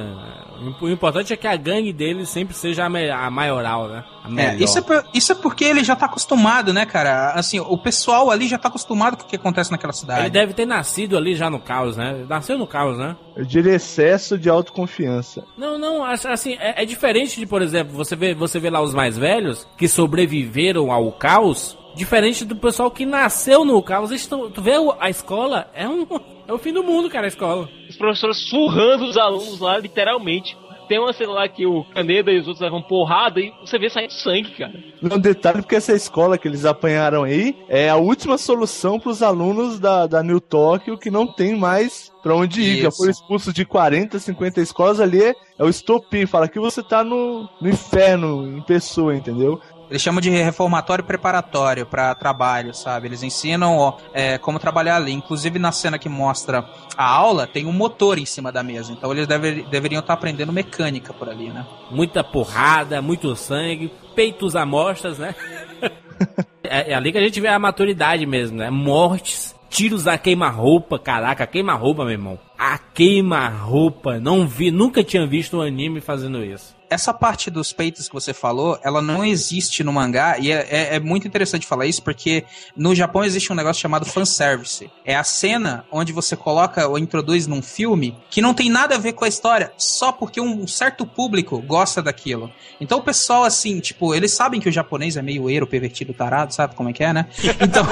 [0.80, 4.04] O importante é que a gangue dele sempre seja a, maioral, né?
[4.36, 7.32] É, isso, é por, isso é porque ele já tá acostumado, né, cara?
[7.32, 10.20] Assim, o pessoal ali já tá acostumado com o que acontece naquela cidade.
[10.20, 12.24] Ele deve ter nascido ali já no caos, né?
[12.28, 13.16] Nasceu no caos, né?
[13.36, 15.44] Eu diria excesso de autoconfiança.
[15.56, 18.94] Não, não, assim, é, é diferente de, por exemplo, você vê, você vê lá os
[18.94, 24.10] mais velhos que sobreviveram ao caos Diferente do pessoal que nasceu no caos.
[24.10, 25.70] Estão, tu vê a escola?
[25.74, 26.06] É um.
[26.46, 27.68] É o fim do mundo, cara, a escola.
[27.88, 30.56] Os professores surrando os alunos lá, literalmente.
[30.88, 33.88] Tem uma cena lá que o Caneda e os outros levam porrada e você vê
[33.88, 34.72] saindo sangue, cara.
[35.02, 39.22] Um detalhe, porque essa escola que eles apanharam aí é a última solução para os
[39.22, 42.74] alunos da, da New Tóquio que não tem mais para onde ir.
[42.74, 42.82] Isso.
[42.82, 45.22] Já foram expulsos de 40, 50 escolas ali.
[45.22, 46.26] É, é o estopim.
[46.26, 49.60] Fala que você tá no, no inferno em pessoa, entendeu?
[49.90, 53.08] Eles chamam de reformatório preparatório para trabalho, sabe?
[53.08, 55.12] Eles ensinam ó, é, como trabalhar ali.
[55.12, 56.64] Inclusive, na cena que mostra
[56.96, 58.92] a aula, tem um motor em cima da mesa.
[58.92, 61.66] Então, eles deve, deveriam estar aprendendo mecânica por ali, né?
[61.90, 65.34] Muita porrada, muito sangue, peitos amostras, né?
[66.64, 68.70] é, é ali que a gente vê a maturidade mesmo, né?
[68.70, 70.98] Mortes, tiros a queima-roupa.
[70.98, 72.38] Caraca, queima-roupa, meu irmão.
[72.58, 74.18] A queima-roupa.
[74.18, 78.32] Não vi, nunca tinha visto um anime fazendo isso essa parte dos peitos que você
[78.32, 82.44] falou, ela não existe no mangá, e é, é, é, muito interessante falar isso, porque
[82.76, 84.90] no Japão existe um negócio chamado fanservice.
[85.04, 88.98] É a cena onde você coloca ou introduz num filme que não tem nada a
[88.98, 92.50] ver com a história, só porque um certo público gosta daquilo.
[92.80, 96.54] Então o pessoal, assim, tipo, eles sabem que o japonês é meio eiro, pervertido, tarado,
[96.54, 97.26] sabe como é que é, né?
[97.60, 97.84] Então,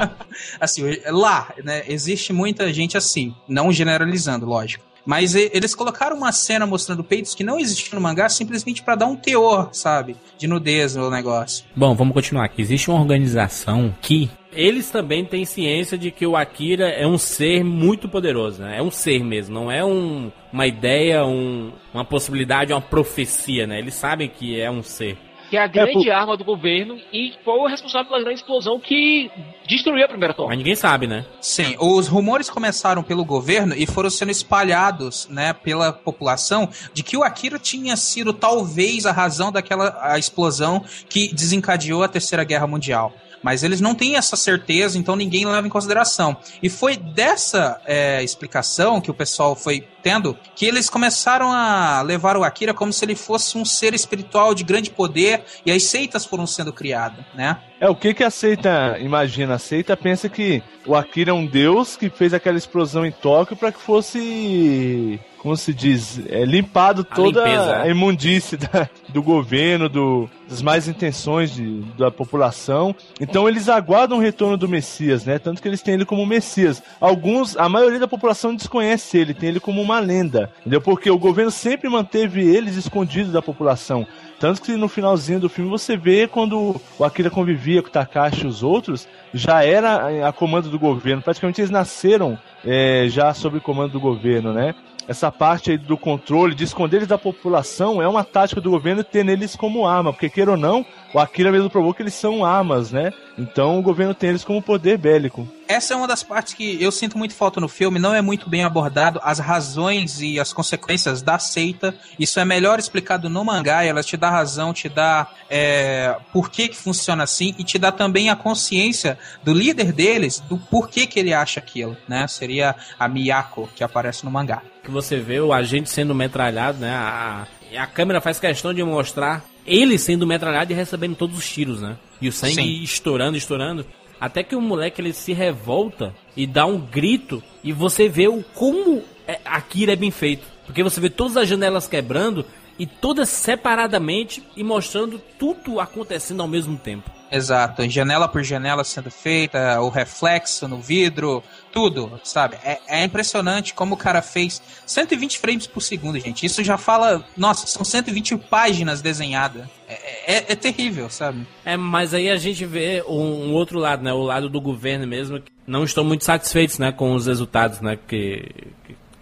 [0.60, 4.93] assim, lá, né, existe muita gente assim, não generalizando, lógico.
[5.04, 9.06] Mas eles colocaram uma cena mostrando peitos que não existia no mangá simplesmente para dar
[9.06, 10.16] um teor, sabe?
[10.38, 11.64] De nudez no negócio.
[11.76, 12.62] Bom, vamos continuar aqui.
[12.62, 17.64] Existe uma organização que eles também têm ciência de que o Akira é um ser
[17.64, 18.78] muito poderoso, né?
[18.78, 23.78] É um ser mesmo, não é um, uma ideia, um, uma possibilidade, uma profecia, né?
[23.78, 25.18] Eles sabem que é um ser
[25.54, 26.20] que é a grande é, por...
[26.20, 29.30] arma do governo e foi o responsável pela grande explosão que
[29.68, 30.48] destruiu a primeira torre.
[30.48, 31.24] Mas ninguém sabe, né?
[31.40, 37.16] Sim, os rumores começaram pelo governo e foram sendo espalhados, né, pela população de que
[37.16, 42.66] o Akira tinha sido talvez a razão daquela a explosão que desencadeou a Terceira Guerra
[42.66, 43.12] Mundial.
[43.44, 46.34] Mas eles não têm essa certeza, então ninguém leva em consideração.
[46.62, 52.38] E foi dessa é, explicação que o pessoal foi tendo que eles começaram a levar
[52.38, 56.24] o Akira como se ele fosse um ser espiritual de grande poder e as seitas
[56.24, 57.58] foram sendo criadas, né?
[57.78, 59.56] É, o que que a seita imagina?
[59.56, 63.56] A seita pensa que o Akira é um deus que fez aquela explosão em Tóquio
[63.56, 69.22] para que fosse como se diz, é, limpado toda a, limpeza, a imundície da, do
[69.22, 72.96] governo, do, das mais intenções de, da população.
[73.20, 75.38] Então eles aguardam o retorno do Messias, né?
[75.38, 76.82] Tanto que eles têm ele como Messias.
[76.98, 80.80] Alguns, a maioria da população desconhece ele, tem ele como uma lenda, entendeu?
[80.80, 84.06] Porque o governo sempre manteve eles escondidos da população.
[84.40, 88.44] Tanto que no finalzinho do filme você vê quando o Akira convivia com o Takashi
[88.44, 91.20] e os outros, já era a comando do governo.
[91.20, 94.74] Praticamente eles nasceram é, já sob comando do governo, né?
[95.06, 99.04] Essa parte aí do controle, de esconder eles da população, é uma tática do governo
[99.04, 102.44] ter neles como arma, porque queira ou não, o Akira mesmo provou que eles são
[102.44, 103.12] armas, né?
[103.38, 105.46] Então o governo tem eles como poder bélico.
[105.66, 107.98] essa é uma das partes que eu sinto muito falta no filme.
[107.98, 111.94] Não é muito bem abordado as razões e as consequências da seita.
[112.18, 113.84] Isso é melhor explicado no mangá.
[113.84, 117.90] Ela te dá razão, te dá é, por que, que funciona assim e te dá
[117.90, 122.26] também a consciência do líder deles do porquê que ele acha aquilo, né?
[122.28, 124.62] Seria a Miyako que aparece no mangá.
[124.84, 126.90] Que você vê o agente sendo metralhado, né?
[126.90, 127.46] A,
[127.78, 131.96] a câmera faz questão de mostrar ele sendo metralhado e recebendo todos os tiros, né?
[132.20, 132.82] E o sangue Sim.
[132.82, 133.86] estourando, estourando.
[134.20, 138.42] Até que o moleque ele se revolta e dá um grito e você vê o
[138.54, 140.46] como é, Akira é bem feito.
[140.66, 142.44] Porque você vê todas as janelas quebrando
[142.78, 147.10] e todas separadamente e mostrando tudo acontecendo ao mesmo tempo.
[147.30, 151.42] Exato, janela por janela sendo feita, o reflexo no vidro,
[151.74, 152.56] tudo, sabe?
[152.64, 156.46] É, é impressionante como o cara fez 120 frames por segundo, gente.
[156.46, 159.66] Isso já fala, nossa, são 120 páginas desenhadas.
[159.88, 161.46] É, é, é terrível, sabe?
[161.64, 164.12] É, mas aí a gente vê um, um outro lado, né?
[164.12, 166.92] O lado do governo mesmo, que não estão muito satisfeitos, né?
[166.92, 167.98] Com os resultados, né?
[168.06, 168.72] Que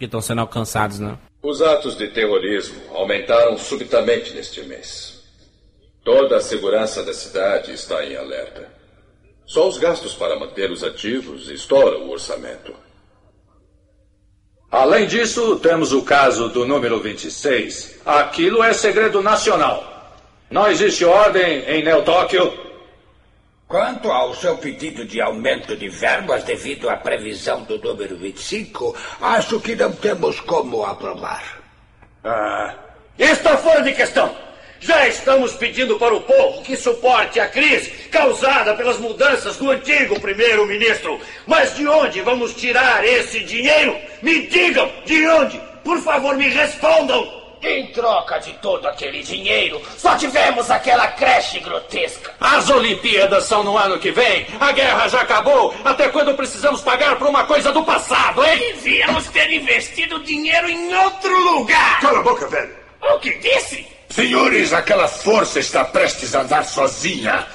[0.03, 1.17] que estão sendo alcançados, né?
[1.41, 5.23] Os atos de terrorismo aumentaram subitamente neste mês.
[6.03, 8.69] Toda a segurança da cidade está em alerta.
[9.45, 12.73] Só os gastos para mantê-los ativos estouram o orçamento.
[14.71, 17.99] Além disso, temos o caso do número 26.
[18.05, 20.17] Aquilo é segredo nacional.
[20.49, 22.51] Não existe ordem em Neo Tóquio.
[23.67, 29.59] Quanto ao seu pedido de aumento de verbas devido à previsão do número 25, acho
[29.59, 31.61] que não temos como aprovar.
[32.23, 32.75] Ah,
[33.17, 34.35] está fora de questão.
[34.83, 40.19] Já estamos pedindo para o povo que suporte a crise causada pelas mudanças do antigo
[40.19, 41.21] primeiro-ministro.
[41.47, 43.97] Mas de onde vamos tirar esse dinheiro?
[44.21, 45.57] Me digam, de onde?
[45.85, 47.41] Por favor, me respondam.
[47.61, 52.33] Em troca de todo aquele dinheiro, só tivemos aquela creche grotesca.
[52.41, 54.45] As Olimpíadas são no ano que vem.
[54.59, 55.73] A guerra já acabou.
[55.85, 58.59] Até quando precisamos pagar por uma coisa do passado, hein?
[58.59, 62.01] Devíamos ter investido dinheiro em outro lugar.
[62.01, 62.75] Cala a boca, velho.
[63.01, 63.92] O que disse?
[64.13, 67.47] Senhores, aquela força está prestes a andar sozinha.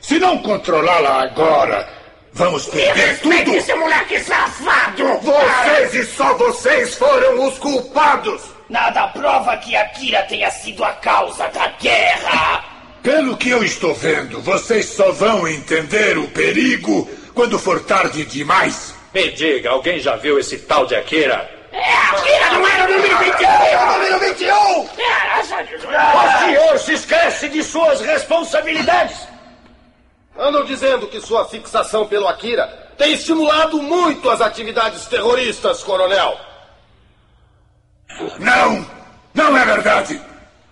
[0.00, 1.86] Se não controlá-la agora,
[2.32, 3.54] vamos perder tudo.
[3.54, 5.04] esse moleque safado!
[5.18, 8.40] Vocês e só vocês foram os culpados.
[8.70, 12.64] Nada prova que Akira tenha sido a causa da guerra.
[13.02, 18.94] Pelo que eu estou vendo, vocês só vão entender o perigo quando for tarde demais.
[19.12, 21.59] Me diga, alguém já viu esse tal de Akira?
[21.72, 23.48] É, Akira não era o número 21!
[23.48, 24.88] Era o número 21!
[26.16, 29.28] O senhor se esquece de suas responsabilidades.
[30.38, 36.38] Andam dizendo que sua fixação pelo Akira tem estimulado muito as atividades terroristas, coronel.
[38.38, 38.86] Não!
[39.32, 40.20] Não é verdade!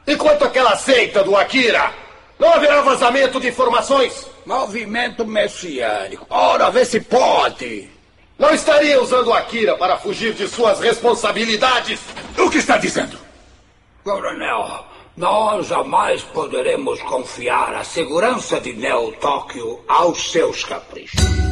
[0.07, 1.93] E quanto àquela seita do Akira?
[2.39, 4.27] Não haverá vazamento de informações?
[4.47, 6.27] Movimento messiânico.
[6.31, 7.91] Ora, vê se pode.
[8.39, 12.01] Não estaria usando Akira para fugir de suas responsabilidades?
[12.39, 13.19] O que está dizendo?
[14.05, 14.85] Coronel,
[15.17, 21.48] nós jamais poderemos confiar a segurança de Neo Tóquio aos seus caprichos.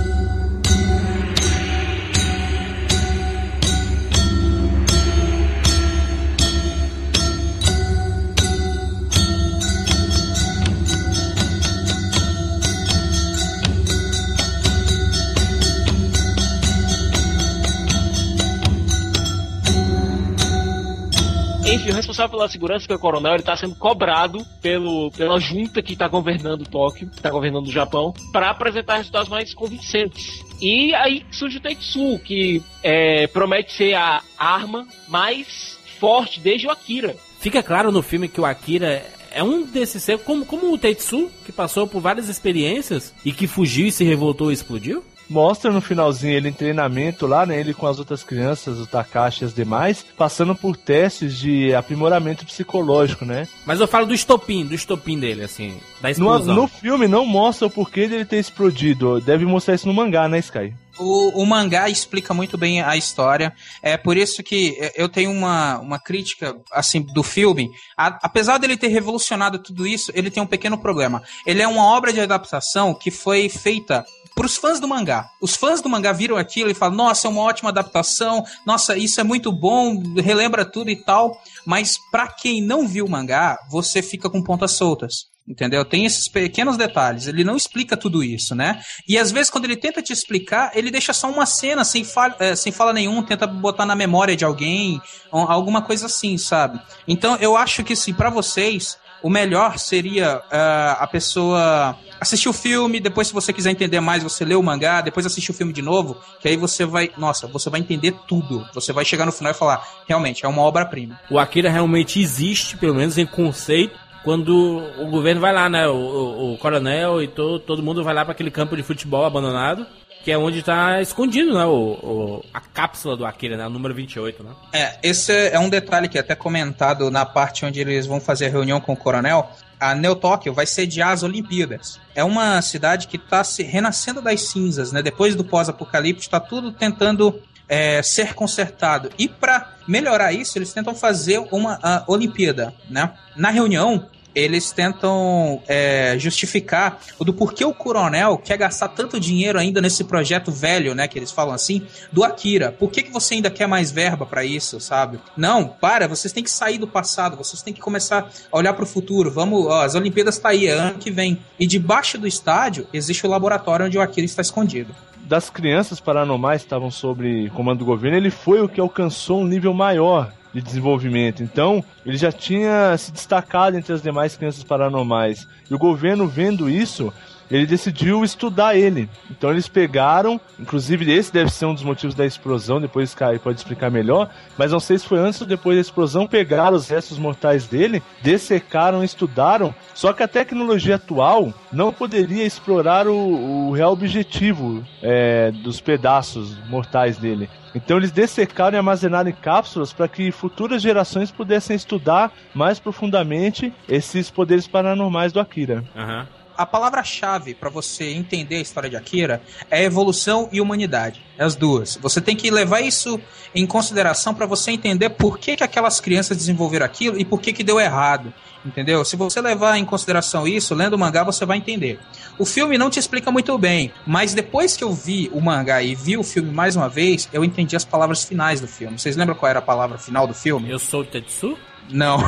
[21.68, 25.40] Enfim, o responsável pela segurança, que é o coronel, ele tá sendo cobrado pelo, pela
[25.40, 30.44] junta que tá governando Tóquio, que tá governando o Japão, para apresentar resultados mais convincentes.
[30.60, 36.70] E aí surge o Tetsu, que é, promete ser a arma mais forte desde o
[36.70, 37.16] Akira.
[37.40, 41.30] Fica claro no filme que o Akira é um desses seres, como, como o Tetsu,
[41.44, 45.02] que passou por várias experiências e que fugiu e se revoltou e explodiu?
[45.28, 47.58] Mostra no finalzinho ele em treinamento lá, né?
[47.58, 52.44] Ele com as outras crianças, o Takashi e as demais, passando por testes de aprimoramento
[52.46, 53.48] psicológico, né?
[53.64, 56.54] Mas eu falo do estopim, do estopim dele, assim, da No, explosão.
[56.54, 59.20] no filme não mostra o porquê dele ter explodido.
[59.20, 60.72] Deve mostrar isso no mangá, né, Sky?
[60.98, 63.52] O, o mangá explica muito bem a história.
[63.82, 67.68] É por isso que eu tenho uma, uma crítica assim do filme.
[67.96, 71.22] A- apesar dele ter revolucionado tudo isso, ele tem um pequeno problema.
[71.44, 74.06] Ele é uma obra de adaptação que foi feita
[74.36, 75.30] para os fãs do mangá.
[75.40, 78.44] Os fãs do mangá viram aquilo e falam: Nossa, é uma ótima adaptação.
[78.66, 80.02] Nossa, isso é muito bom.
[80.22, 81.40] Relembra tudo e tal.
[81.64, 85.34] Mas para quem não viu o mangá, você fica com pontas soltas.
[85.48, 85.84] Entendeu?
[85.84, 87.26] Tem esses pequenos detalhes.
[87.26, 88.82] Ele não explica tudo isso, né?
[89.08, 92.34] E às vezes, quando ele tenta te explicar, ele deixa só uma cena sem, fa
[92.38, 96.80] eh, sem fala nenhum, tenta botar na memória de alguém, alguma coisa assim, sabe?
[97.06, 102.52] Então, eu acho que, assim, pra vocês, o melhor seria uh, a pessoa assistir o
[102.52, 105.72] filme, depois se você quiser entender mais, você lê o mangá, depois assistir o filme
[105.72, 108.66] de novo, que aí você vai, nossa, você vai entender tudo.
[108.74, 111.18] Você vai chegar no final e falar, realmente, é uma obra-prima.
[111.30, 115.86] O Akira realmente existe, pelo menos em conceito, quando o governo vai lá, né?
[115.86, 119.24] O, o, o coronel e to, todo mundo vai lá para aquele campo de futebol
[119.24, 119.86] abandonado
[120.26, 123.94] que é onde está escondido, né, o, o, a cápsula do Akira, né, o número
[123.94, 124.50] 28, né?
[124.72, 128.46] É, esse é um detalhe que é até comentado na parte onde eles vão fazer
[128.46, 129.48] a reunião com o coronel.
[129.78, 132.00] A Neo Tóquio vai sediar as Olimpíadas.
[132.14, 135.02] É uma cidade que está se renascendo das cinzas, né?
[135.02, 139.10] Depois do pós-apocalipse, está tudo tentando é, ser consertado.
[139.18, 143.12] E para melhorar isso, eles tentam fazer uma Olimpíada, né?
[143.36, 149.58] Na reunião, eles tentam é, justificar o do porquê o coronel quer gastar tanto dinheiro
[149.58, 152.70] ainda nesse projeto velho, né, que eles falam assim, do Akira.
[152.70, 155.18] Por que, que você ainda quer mais verba para isso, sabe?
[155.34, 158.84] Não, para, vocês têm que sair do passado, vocês têm que começar a olhar para
[158.84, 159.30] o futuro.
[159.30, 161.38] Vamos, ó, as Olimpíadas tá aí, é ano que vem.
[161.58, 164.94] E debaixo do estádio existe o laboratório onde o Akira está escondido
[165.26, 169.74] das crianças paranormais estavam sob comando do governo, ele foi o que alcançou um nível
[169.74, 171.42] maior de desenvolvimento.
[171.42, 175.46] Então, ele já tinha se destacado entre as demais crianças paranormais.
[175.70, 177.12] E o governo, vendo isso,
[177.50, 179.08] ele decidiu estudar ele.
[179.30, 183.58] Então eles pegaram, inclusive esse deve ser um dos motivos da explosão, depois Kai pode
[183.58, 187.18] explicar melhor, mas não sei se foi antes ou depois da explosão, pegaram os restos
[187.18, 193.92] mortais dele, dessecaram, estudaram, só que a tecnologia atual não poderia explorar o, o real
[193.92, 197.48] objetivo é, dos pedaços mortais dele.
[197.74, 203.70] Então eles dessecaram e armazenaram em cápsulas para que futuras gerações pudessem estudar mais profundamente
[203.86, 205.84] esses poderes paranormais do Akira.
[205.94, 211.22] Uhum a palavra-chave para você entender a história de Akira é evolução e humanidade.
[211.38, 211.98] É as duas.
[212.00, 213.20] Você tem que levar isso
[213.54, 217.52] em consideração para você entender por que, que aquelas crianças desenvolveram aquilo e por que,
[217.52, 218.32] que deu errado.
[218.64, 219.04] Entendeu?
[219.04, 222.00] Se você levar em consideração isso, lendo o mangá, você vai entender.
[222.38, 225.94] O filme não te explica muito bem, mas depois que eu vi o mangá e
[225.94, 228.98] vi o filme mais uma vez, eu entendi as palavras finais do filme.
[228.98, 230.70] Vocês lembram qual era a palavra final do filme?
[230.70, 231.56] Eu sou o Tetsu?
[231.90, 232.18] Não.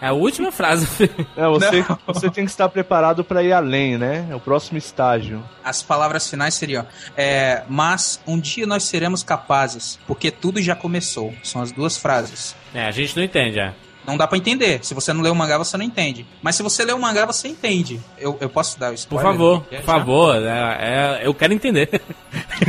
[0.00, 0.86] é a última frase.
[1.36, 4.26] É, você, você tem que estar preparado para ir além, né?
[4.30, 5.42] É o próximo estágio.
[5.64, 6.86] As palavras finais seriam:
[7.16, 11.32] é, Mas um dia nós seremos capazes, porque tudo já começou.
[11.42, 12.54] São as duas frases.
[12.74, 13.72] É, a gente não entende, é.
[14.06, 14.84] Não dá para entender.
[14.84, 16.26] Se você não lê o mangá, você não entende.
[16.42, 18.00] Mas se você lê o mangá, você entende.
[18.18, 19.26] Eu, eu posso dar o spoiler?
[19.26, 20.36] Por favor, por favor.
[20.36, 22.02] É, é, eu quero entender.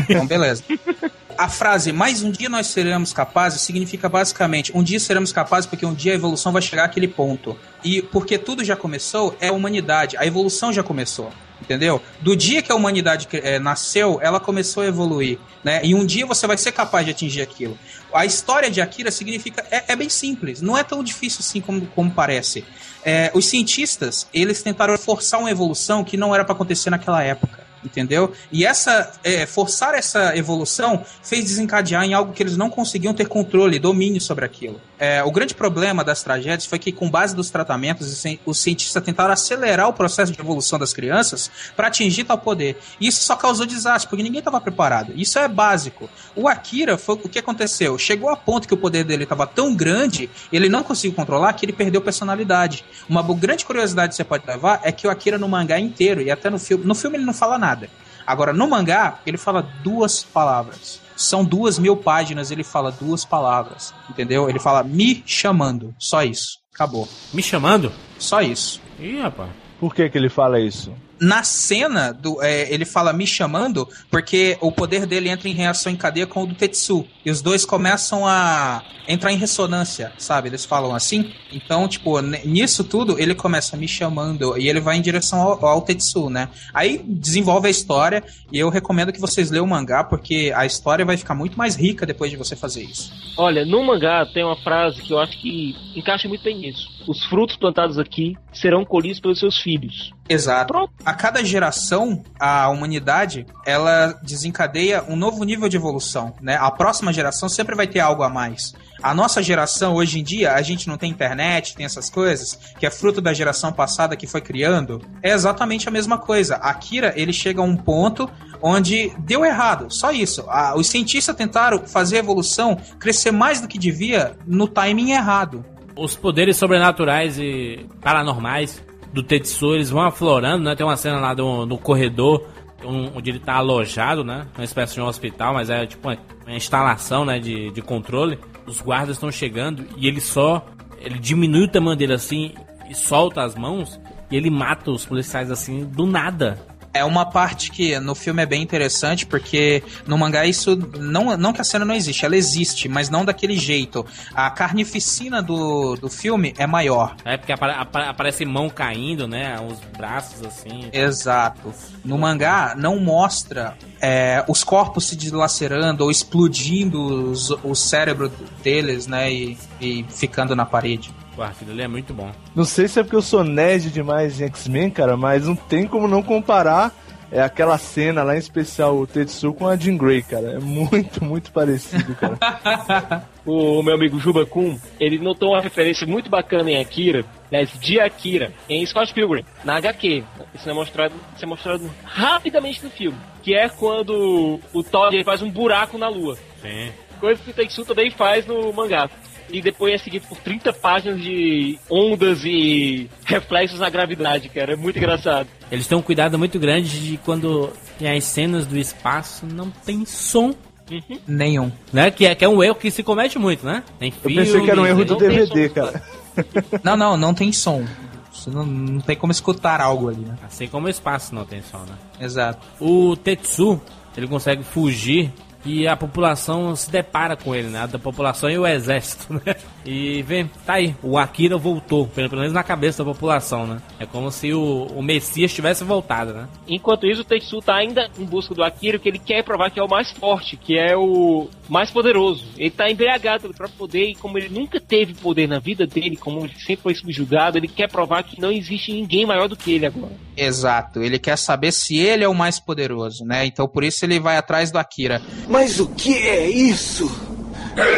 [0.09, 0.63] Então, beleza.
[1.37, 5.85] A frase mais um dia nós seremos capazes significa basicamente um dia seremos capazes porque
[5.85, 7.57] um dia a evolução vai chegar àquele ponto.
[7.83, 11.31] E porque tudo já começou, é a humanidade, a evolução já começou.
[11.61, 12.01] Entendeu?
[12.19, 15.39] Do dia que a humanidade é, nasceu, ela começou a evoluir.
[15.63, 15.79] Né?
[15.83, 17.77] E um dia você vai ser capaz de atingir aquilo.
[18.13, 19.65] A história de Akira significa.
[19.71, 22.65] É, é bem simples, não é tão difícil assim como, como parece.
[23.05, 27.62] É, os cientistas, eles tentaram forçar uma evolução que não era para acontecer naquela época
[27.85, 28.31] entendeu?
[28.51, 33.27] E essa é, forçar essa evolução fez desencadear em algo que eles não conseguiam ter
[33.27, 34.79] controle, domínio sobre aquilo.
[34.97, 39.33] É, o grande problema das tragédias foi que, com base dos tratamentos, os cientistas tentaram
[39.33, 42.77] acelerar o processo de evolução das crianças para atingir tal poder.
[42.99, 45.11] E isso só causou desastre, porque ninguém estava preparado.
[45.15, 46.09] Isso é básico.
[46.35, 47.97] O Akira, foi o que aconteceu?
[47.97, 51.65] Chegou a ponto que o poder dele estava tão grande, ele não conseguiu controlar, que
[51.65, 52.85] ele perdeu personalidade.
[53.09, 56.31] Uma grande curiosidade que você pode levar é que o Akira no mangá inteiro, e
[56.31, 57.89] até no filme, no filme ele não fala nada nada.
[58.25, 61.01] Agora, no mangá, ele fala duas palavras.
[61.23, 63.93] São duas mil páginas, ele fala duas palavras.
[64.09, 64.49] Entendeu?
[64.49, 65.93] Ele fala me chamando.
[65.97, 66.59] Só isso.
[66.73, 67.07] Acabou.
[67.33, 67.91] Me chamando?
[68.17, 68.81] Só isso.
[68.99, 69.51] Ih, rapaz.
[69.79, 70.93] Por que, que ele fala isso?
[71.23, 75.91] Na cena, do, é, ele fala me chamando, porque o poder dele entra em reação
[75.91, 77.05] em cadeia com o do Tetsu.
[77.25, 80.49] E os dois começam a entrar em ressonância, sabe?
[80.49, 81.31] Eles falam assim.
[81.51, 85.81] Então, tipo, nisso tudo, ele começa me chamando e ele vai em direção ao, ao
[85.81, 86.49] Tetsu, né?
[86.73, 91.05] Aí desenvolve a história e eu recomendo que vocês leiam o mangá, porque a história
[91.05, 93.11] vai ficar muito mais rica depois de você fazer isso.
[93.37, 96.87] Olha, no mangá tem uma frase que eu acho que encaixa muito bem nisso.
[97.07, 100.13] Os frutos plantados aqui serão colhidos pelos seus filhos.
[100.27, 100.71] Exato.
[100.71, 100.93] Pronto.
[101.05, 106.57] A cada geração, a humanidade, ela desencadeia um novo nível de evolução, né?
[106.59, 108.73] A próxima geração sempre vai ter algo a mais.
[109.01, 112.85] A nossa geração, hoje em dia, a gente não tem internet, tem essas coisas, que
[112.85, 116.55] é fruto da geração passada que foi criando, é exatamente a mesma coisa.
[116.55, 118.29] A Kira, ele chega a um ponto
[118.61, 120.45] onde deu errado, só isso.
[120.77, 125.65] os cientistas tentaram fazer a evolução crescer mais do que devia no timing errado.
[125.95, 130.75] Os poderes sobrenaturais e paranormais do Tetsu, eles vão aflorando, né?
[130.75, 132.47] Tem uma cena lá do, no corredor
[132.85, 134.47] onde ele tá alojado, né?
[134.57, 137.39] Uma espécie de um hospital, mas é tipo uma, uma instalação, né?
[137.39, 138.39] De, de controle.
[138.65, 140.65] Os guardas estão chegando e ele só...
[140.99, 142.53] Ele diminui o tamanho dele assim
[142.89, 143.99] e solta as mãos
[144.31, 146.57] e ele mata os policiais assim do nada.
[146.93, 150.75] É uma parte que no filme é bem interessante, porque no mangá isso.
[150.99, 154.05] Não, não que a cena não existe, ela existe, mas não daquele jeito.
[154.33, 157.15] A carnificina do, do filme é maior.
[157.25, 159.59] É porque apare, apare, aparece mão caindo, né?
[159.59, 160.89] Os braços assim.
[160.93, 161.73] Exato.
[162.05, 168.31] No mangá não mostra é, os corpos se dilacerando ou explodindo os, o cérebro
[168.63, 169.31] deles, né?
[169.31, 171.13] E, e ficando na parede.
[171.35, 172.31] Pô, aquilo ali é muito bom.
[172.55, 175.87] Não sei se é porque eu sou nerd demais em X-Men, cara, mas não tem
[175.87, 176.93] como não comparar
[177.33, 180.51] é aquela cena lá em especial o Tetsu com a Jean Grey, cara.
[180.51, 182.37] É muito, muito parecido, cara.
[183.43, 187.99] o meu amigo Juba Kun, ele notou uma referência muito bacana em Akira, aliás, de
[187.99, 190.23] Akira, em Scott Pilgrim, na HQ.
[190.53, 193.17] Isso é mostrado, isso é mostrado rapidamente no filme.
[193.41, 196.37] Que é quando o Todd faz um buraco na lua.
[196.61, 196.91] Sim.
[197.19, 199.09] Coisa que o Tetsu também faz no mangá
[199.53, 204.73] e depois é seguido por 30 páginas de ondas e reflexos na gravidade, cara.
[204.73, 205.47] É muito engraçado.
[205.71, 210.05] Eles têm um cuidado muito grande de quando tem as cenas do espaço não tem
[210.05, 210.55] som.
[210.91, 211.19] Uhum.
[211.27, 211.71] Nenhum.
[211.93, 212.09] Né?
[212.09, 213.83] Que, é, que é um erro que se comete muito, né?
[213.99, 216.01] Tem filmes, Eu pensei que era um erro do DVD, cara.
[216.83, 217.85] não, não, não tem som.
[218.33, 220.35] Você não, não tem como escutar algo ali, né?
[220.43, 221.95] Assim como o espaço não tem som, né?
[222.19, 222.59] Exato.
[222.79, 223.79] O Tetsu,
[224.17, 225.31] ele consegue fugir
[225.65, 227.87] e a população se depara com ele, né?
[227.91, 229.55] A população e o exército, né?
[229.85, 233.81] E vem, tá aí, o Akira voltou, pelo, menos na cabeça da população, né?
[233.99, 236.47] É como se o, o Messias tivesse voltado, né?
[236.67, 239.79] Enquanto isso, o Tetsu tá ainda em busca do Akira, que ele quer provar que
[239.79, 242.45] é o mais forte, que é o mais poderoso.
[242.57, 246.15] Ele tá embriagado pelo próprio poder e como ele nunca teve poder na vida dele,
[246.15, 249.73] como ele sempre foi subjugado, ele quer provar que não existe ninguém maior do que
[249.73, 250.13] ele agora.
[250.35, 253.45] Exato, ele quer saber se ele é o mais poderoso, né?
[253.45, 255.21] Então por isso ele vai atrás do Akira.
[255.47, 257.11] Mas o que é isso?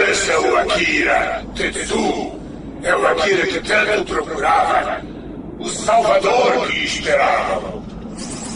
[0.09, 2.33] Esse é o Akira, Tetsu.
[2.83, 5.01] É o Akira que tanto procurava.
[5.59, 7.83] O salvador que esperava.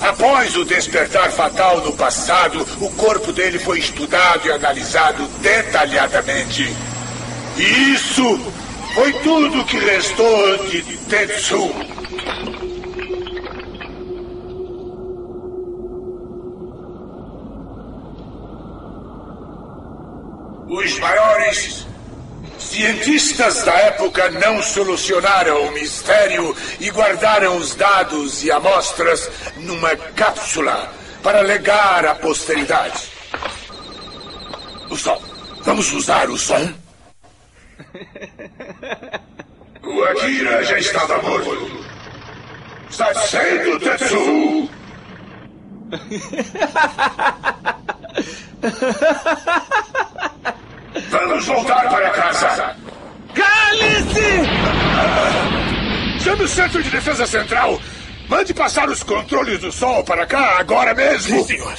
[0.02, 6.74] Após o despertar fatal no passado, o corpo dele foi estudado e analisado detalhadamente.
[7.58, 8.40] E isso
[8.94, 11.70] foi tudo que restou de Tetsu.
[20.70, 21.88] Os maiores
[22.60, 30.94] cientistas da época não solucionaram o mistério e guardaram os dados e amostras numa cápsula
[31.24, 33.10] para legar à posteridade.
[34.92, 35.20] O som.
[35.64, 36.72] Vamos usar o som?
[39.82, 41.86] O Akira já estava morto.
[42.92, 44.70] Está sendo Tetsu!
[51.10, 52.76] Vamos voltar para casa!
[53.34, 54.44] Cale-se!
[56.24, 57.80] Chame o Centro de Defesa Central!
[58.28, 61.38] Mande passar os controles do sol para cá agora mesmo!
[61.40, 61.76] Sim, senhor.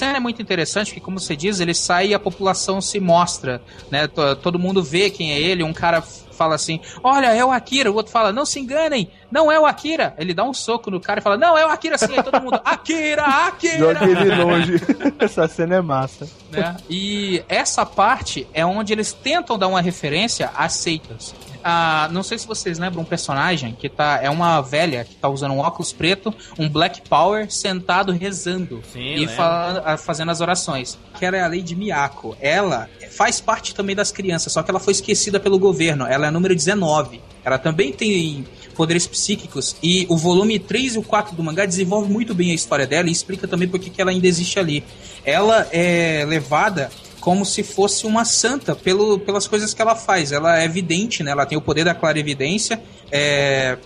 [0.00, 3.62] Cena é muito interessante, porque como você diz, ele sai e a população se mostra,
[3.90, 4.08] né?
[4.42, 6.02] Todo mundo vê quem é ele, um cara
[6.40, 7.92] fala assim: Olha, é o Akira.
[7.92, 10.14] O outro fala: Não se enganem, não é o Akira.
[10.16, 12.16] Ele dá um soco no cara e fala: Não, é o Akira sim.
[12.16, 13.78] Aí todo mundo: Akira, Akira.
[13.78, 14.74] Joga ele longe.
[15.20, 16.26] essa cena é massa.
[16.50, 16.76] Né?
[16.88, 21.34] E essa parte é onde eles tentam dar uma referência às seitas.
[21.62, 24.20] Ah, não sei se vocês lembram um personagem que tá.
[24.22, 29.14] É uma velha que tá usando um óculos preto, um Black Power, sentado rezando Sim,
[29.14, 30.98] e fa fazendo as orações.
[31.18, 32.36] Que era a Lady Miyako.
[32.40, 36.06] Ela faz parte também das crianças, só que ela foi esquecida pelo governo.
[36.06, 37.20] Ela é a número 19.
[37.44, 38.44] Ela também tem
[38.74, 42.54] poderes psíquicos e o volume 3 e o 4 do mangá desenvolve muito bem a
[42.54, 44.82] história dela e explica também por que ela ainda existe ali.
[45.24, 46.90] Ela é levada
[47.20, 50.32] como se fosse uma santa pelo, pelas coisas que ela faz.
[50.32, 51.30] Ela é evidente, né?
[51.30, 52.80] Ela tem o poder da clarividência
[53.10, 53.76] é,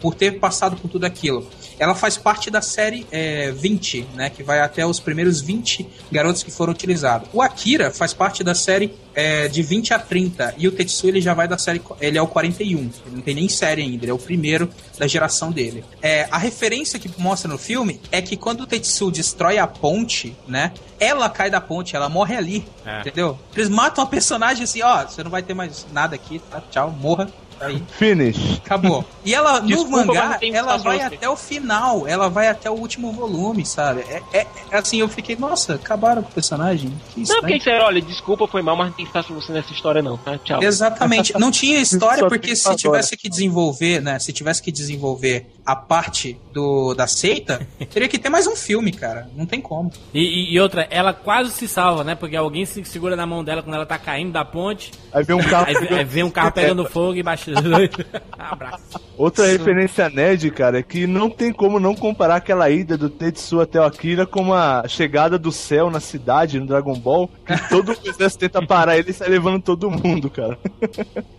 [0.00, 1.46] por ter passado por tudo aquilo.
[1.78, 4.30] Ela faz parte da série é, 20, né?
[4.30, 7.28] Que vai até os primeiros 20 garotos que foram utilizados.
[7.32, 10.54] O Akira faz parte da série é, de 20 a 30.
[10.58, 11.80] E o Tetsu ele já vai da série.
[12.00, 12.78] Ele é o 41.
[12.78, 14.04] Ele não tem nem série ainda.
[14.04, 14.68] Ele é o primeiro
[14.98, 15.84] da geração dele.
[16.02, 20.36] É, a referência que mostra no filme é que quando o Tetsu destrói a ponte,
[20.48, 20.72] né?
[20.98, 22.66] Ela cai da ponte, ela morre ali.
[22.84, 23.00] É.
[23.00, 23.38] Entendeu?
[23.54, 26.60] Eles matam a personagem assim, ó, você não vai ter mais nada aqui, tá?
[26.70, 27.28] Tchau, morra.
[27.60, 27.82] Aí.
[27.90, 28.60] Finish.
[28.64, 29.04] Acabou.
[29.24, 31.14] E ela, Desculpa, no mas mangá, ela vai você.
[31.14, 32.06] até o final.
[32.06, 34.00] Ela vai até o último volume, sabe?
[34.08, 36.92] É, é- é assim, eu fiquei, nossa, acabaram com o personagem.
[37.14, 39.72] Que Não, porque disseram, olha, desculpa, foi mal, mas não tem espaço pra você nessa
[39.72, 40.38] história não, tá?
[40.38, 40.62] Tchau.
[40.62, 41.32] Exatamente.
[41.38, 44.18] Não tinha história porque se tivesse que desenvolver, né?
[44.18, 47.60] Se tivesse que desenvolver a parte do da seita,
[47.92, 49.28] teria que ter mais um filme, cara.
[49.36, 49.92] Não tem como.
[50.14, 52.14] E, e- e outra, ela quase se salva, né?
[52.14, 54.92] Porque alguém se segura na mão dela quando ela tá caindo da ponte.
[55.12, 55.66] Aí vem um carro.
[55.68, 57.52] Aí, aí vem um carro pegando fogo e baixa.
[58.38, 58.98] Abraço.
[59.18, 63.60] Outra referência nerd, cara, é que não tem como não comparar aquela ida do Tetsu
[63.60, 67.90] até o Akira com a chegada do céu na cidade, no Dragon Ball, que todo
[68.04, 70.58] o exército tenta parar ele e sai levando todo mundo, cara.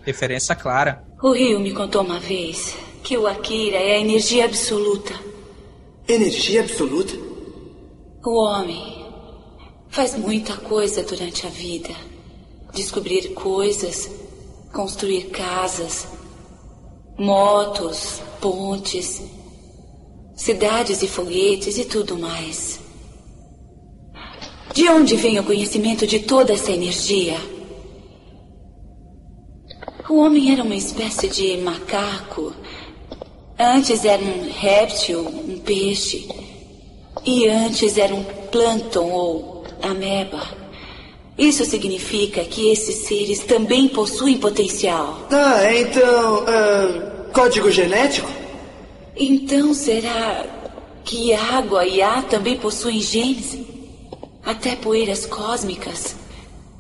[0.06, 1.04] Referência clara.
[1.22, 2.78] O Rio me contou uma vez
[3.10, 5.20] que o Akira é a energia absoluta.
[6.08, 7.18] Energia absoluta?
[8.24, 9.04] O homem
[9.90, 11.90] faz muita coisa durante a vida.
[12.72, 14.12] Descobrir coisas,
[14.72, 16.08] construir casas,
[17.18, 19.24] motos, pontes,
[20.36, 22.80] cidades e foguetes e tudo mais.
[24.72, 27.38] De onde vem o conhecimento de toda essa energia?
[30.08, 32.54] O homem era uma espécie de macaco.
[33.62, 36.30] Antes era um réptil, um peixe.
[37.26, 40.42] E antes era um plâncton ou ameba.
[41.38, 45.28] Isso significa que esses seres também possuem potencial.
[45.30, 46.46] Ah, então.
[46.48, 48.32] ah, código genético?
[49.18, 50.46] Então será
[51.04, 53.58] que água e ar também possuem genes?
[54.46, 56.16] Até poeiras cósmicas?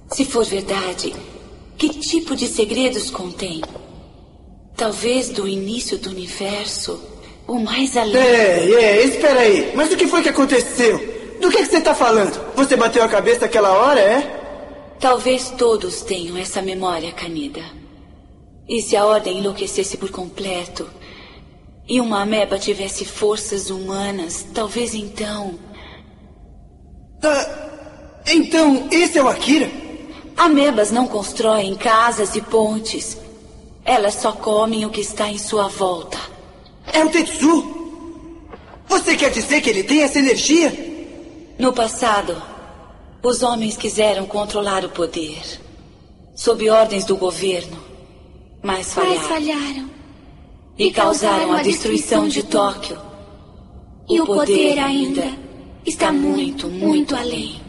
[0.08, 1.14] Se for verdade,
[1.78, 3.62] que tipo de segredos contém?
[4.80, 7.04] Talvez do início do universo,
[7.46, 8.16] ou mais além.
[8.16, 9.74] É, é, espera aí.
[9.76, 10.98] Mas o que foi que aconteceu?
[11.42, 12.40] Do que, que você tá falando?
[12.56, 14.96] Você bateu a cabeça aquela hora, é?
[14.98, 17.62] Talvez todos tenham essa memória, Canida.
[18.70, 20.90] E se a ordem enlouquecesse por completo
[21.86, 25.60] e uma ameba tivesse forças humanas, talvez então.
[27.22, 29.70] Ah, então, esse é o Akira?
[30.38, 33.18] Amebas não constroem casas e pontes.
[33.90, 36.20] Elas só comem o que está em sua volta.
[36.94, 37.76] É o Tetsu?
[38.88, 40.72] Você quer dizer que ele tem essa energia?
[41.58, 42.40] No passado,
[43.24, 45.42] os homens quiseram controlar o poder.
[46.36, 47.80] Sob ordens do governo.
[48.62, 49.18] Mas falharam.
[49.18, 49.90] Mas falharam.
[50.78, 52.96] E causaram a destruição de Tóquio.
[54.08, 55.36] E o poder ainda
[55.84, 57.60] está muito, muito além.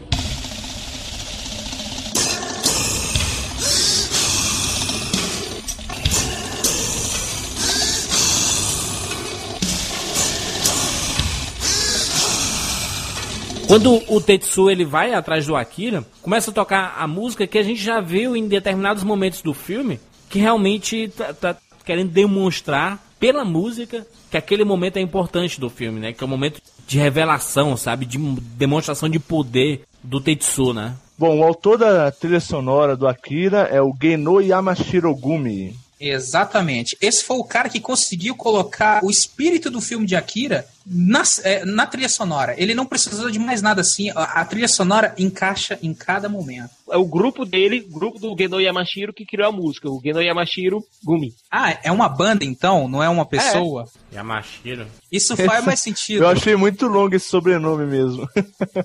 [13.71, 17.63] Quando o Tetsu ele vai atrás do Akira, começa a tocar a música que a
[17.63, 19.97] gente já viu em determinados momentos do filme,
[20.29, 26.01] que realmente tá, tá querendo demonstrar pela música que aquele momento é importante do filme,
[26.01, 26.11] né?
[26.11, 28.05] Que é o momento de revelação, sabe?
[28.05, 30.93] De demonstração de poder do Tetsu, né?
[31.17, 35.77] Bom, o autor da trilha sonora do Akira é o Geno Yamashirogumi.
[35.97, 36.97] Exatamente.
[36.99, 41.65] Esse foi o cara que conseguiu colocar o espírito do filme de Akira na, é,
[41.65, 42.55] na trilha sonora.
[42.57, 44.09] Ele não precisou de mais nada assim.
[44.11, 46.71] A, a trilha sonora encaixa em cada momento.
[46.89, 49.89] É o grupo dele, grupo do Geno Yamashiro, que criou a música.
[49.89, 51.33] O Geno Yamashiro Gumi.
[51.49, 52.87] Ah, é uma banda então?
[52.87, 53.85] Não é uma pessoa?
[54.13, 54.87] Yamashiro.
[55.11, 56.23] Isso faz mais sentido.
[56.23, 58.27] Eu achei muito longo esse sobrenome mesmo.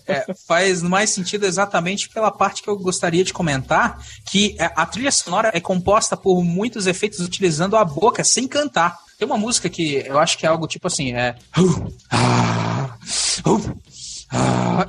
[0.07, 3.99] É, faz mais sentido exatamente pela parte que eu gostaria de comentar,
[4.31, 8.97] que é, a trilha sonora é composta por muitos efeitos utilizando a boca sem cantar.
[9.19, 11.35] Tem uma música que eu acho que é algo tipo assim, é.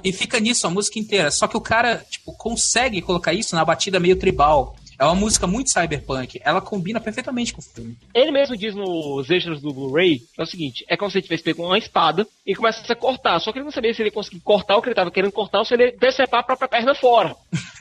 [0.03, 1.32] E fica nisso a música inteira.
[1.32, 4.75] Só que o cara, tipo, consegue colocar isso na batida meio tribal.
[4.99, 6.41] É uma música muito cyberpunk.
[6.43, 7.95] Ela combina perfeitamente com o filme.
[8.13, 11.43] Ele mesmo diz nos extras do Blu-ray é o seguinte: é como se ele tivesse
[11.43, 13.39] pego uma espada e começasse a cortar.
[13.39, 15.31] Só que ele não sabia se ele ia conseguir cortar o que ele estava querendo
[15.31, 17.35] cortar ou se ele decepar a própria perna fora.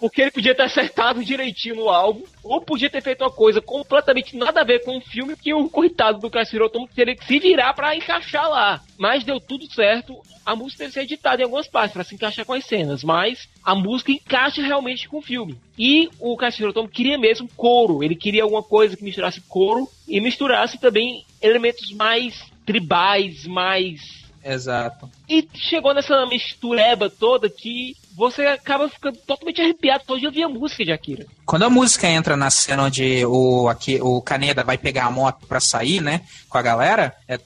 [0.00, 4.36] Porque ele podia ter acertado direitinho no alvo, ou podia ter feito uma coisa completamente
[4.36, 7.38] nada a ver com o filme que o coitado do Cassie Otomo teria que se
[7.38, 8.80] virar pra encaixar lá.
[8.98, 10.20] Mas deu tudo certo.
[10.44, 13.04] A música teve que ser editada em algumas partes pra se encaixar com as cenas,
[13.04, 15.58] mas a música encaixa realmente com o filme.
[15.78, 20.20] E o Cassie Otomo queria mesmo coro, ele queria alguma coisa que misturasse coro e
[20.20, 25.10] misturasse também elementos mais tribais, mais Exato.
[25.28, 30.48] e chegou nessa mistureba toda que você acaba ficando totalmente arrepiado todo dia ouvir a
[30.48, 31.26] música de Akira.
[31.44, 35.46] Quando a música entra na cena onde o, aqui, o Kaneda vai pegar a moto
[35.46, 36.22] pra sair, né?
[36.48, 37.38] Com a galera, é.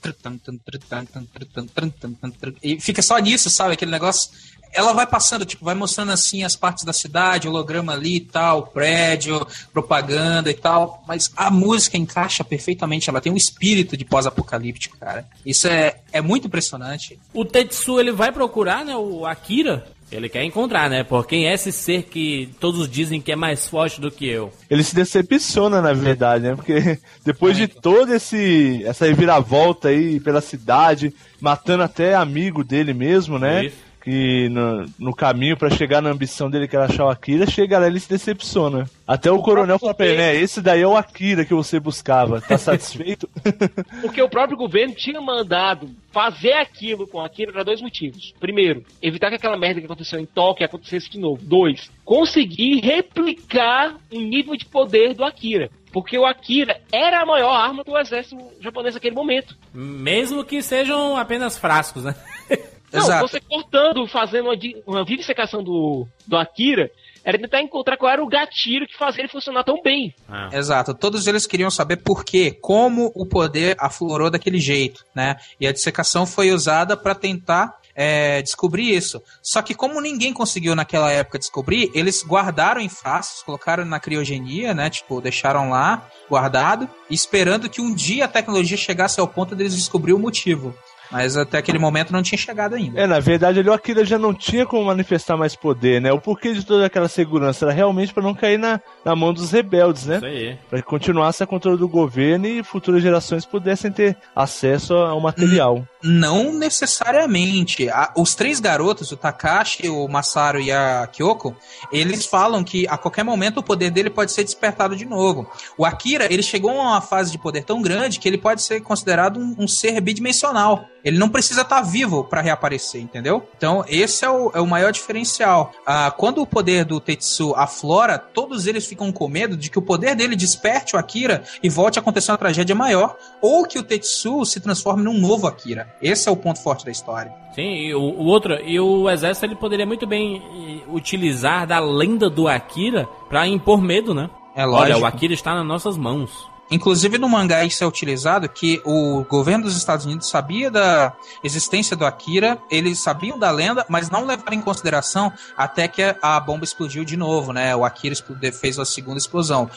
[2.63, 3.75] E fica só nisso, sabe?
[3.75, 4.31] Aquele negócio.
[4.75, 8.67] Ela vai passando, tipo, vai mostrando assim as partes da cidade, holograma ali e tal,
[8.67, 14.99] prédio, propaganda e tal, mas a música encaixa perfeitamente, ela tem um espírito de pós-apocalíptico,
[14.99, 15.25] cara.
[15.47, 17.19] Isso é, é muito impressionante.
[17.33, 21.03] O Tetsu, ele vai procurar, né, o Akira, ele quer encontrar, né?
[21.03, 24.53] Por quem é esse ser que todos dizem que é mais forte do que eu.
[24.71, 26.55] Ele se decepciona, na verdade, né?
[26.55, 33.39] Porque depois de toda esse, essa reviravolta aí pela cidade, matando até amigo dele mesmo,
[33.39, 33.67] né?
[33.67, 33.77] Isso.
[34.05, 37.79] Que no, no caminho pra chegar na ambição dele, que era achar o Akira, chega
[37.79, 38.89] lá e ele se decepciona.
[39.07, 40.37] Até o, coronel fala pra ele, né?
[40.37, 42.41] Esse daí é o Akira que você buscava.
[42.41, 43.29] Tá satisfeito?
[44.03, 48.35] Porque o próprio governo tinha mandado fazer aquilo com Akira para dois motivos.
[48.39, 51.43] Primeiro, evitar que aquela merda que aconteceu em Tóquio acontecesse de novo.
[51.43, 55.71] Dois, conseguir replicar o nível de poder do Akira.
[55.93, 59.57] Porque o Akira era a maior arma do exército japonês naquele momento.
[59.73, 62.15] Mesmo que sejam apenas frascos, né?
[62.95, 63.29] Não, Exato.
[63.29, 66.91] você cortando, fazendo uma, uma vivisecação do, do Akira,
[67.25, 70.15] era tentar encontrar qual era o gatilho que fazia ele funcionar tão bem.
[70.53, 75.37] Exato, todos eles queriam saber por quê, como o poder aflorou daquele jeito, né?
[75.59, 79.23] E a dissecação foi usada para tentar é, descobrir isso.
[79.43, 84.75] Só que como ninguém conseguiu naquela época descobrir, eles guardaram em frascos, colocaram na criogenia,
[84.75, 84.91] né?
[84.91, 90.13] Tipo, deixaram lá guardado, esperando que um dia a tecnologia chegasse ao ponto deles descobrir
[90.13, 90.75] o motivo.
[91.15, 93.01] Mas até aquele momento não tinha chegado ainda.
[93.01, 96.13] É, na verdade, ali o Akira já não tinha como manifestar mais poder, né?
[96.13, 99.53] O porquê de toda aquela segurança era realmente pra não cair na, na mão dos
[99.53, 100.17] rebeldes, né?
[100.17, 100.59] Isso aí.
[100.69, 105.87] Pra que continuasse a controle do governo e futuras gerações pudessem ter acesso ao material.
[106.03, 107.89] Não necessariamente.
[107.89, 111.55] A- os três garotos, o Takashi, o Masaru e a Kyoko,
[111.93, 115.49] eles falam que a qualquer momento o poder dele pode ser despertado de novo.
[115.79, 118.81] O Akira, ele chegou a uma fase de poder tão grande que ele pode ser
[118.81, 120.87] considerado um, um ser bidimensional.
[121.05, 123.47] Ele não precisa estar vivo para reaparecer, entendeu?
[123.57, 125.73] Então, esse é o, é o maior diferencial.
[125.87, 129.83] Ah, quando o poder do Tetsu aflora, todos eles ficam com medo de que o
[129.83, 133.83] poder dele desperte o Akira e volte a acontecer uma tragédia maior, ou que o
[133.83, 135.95] Tetsu se transforme num novo Akira.
[136.01, 137.33] Esse é o ponto forte da história.
[137.55, 141.79] Sim, e o, o outro, e o exército ele poderia muito bem eh, utilizar da
[141.79, 144.29] lenda do Akira pra impor medo, né?
[144.57, 145.01] É Olha, lógico.
[145.01, 146.54] o Akira está nas nossas mãos.
[146.71, 151.13] Inclusive no mangá isso é utilizado que o governo dos Estados Unidos sabia da
[151.43, 156.41] existência do Akira, eles sabiam da lenda, mas não levaram em consideração até que a,
[156.41, 157.77] bomba explodiu de novo, né?
[157.77, 158.15] O Akira
[158.53, 159.71] fez a segunda explosão.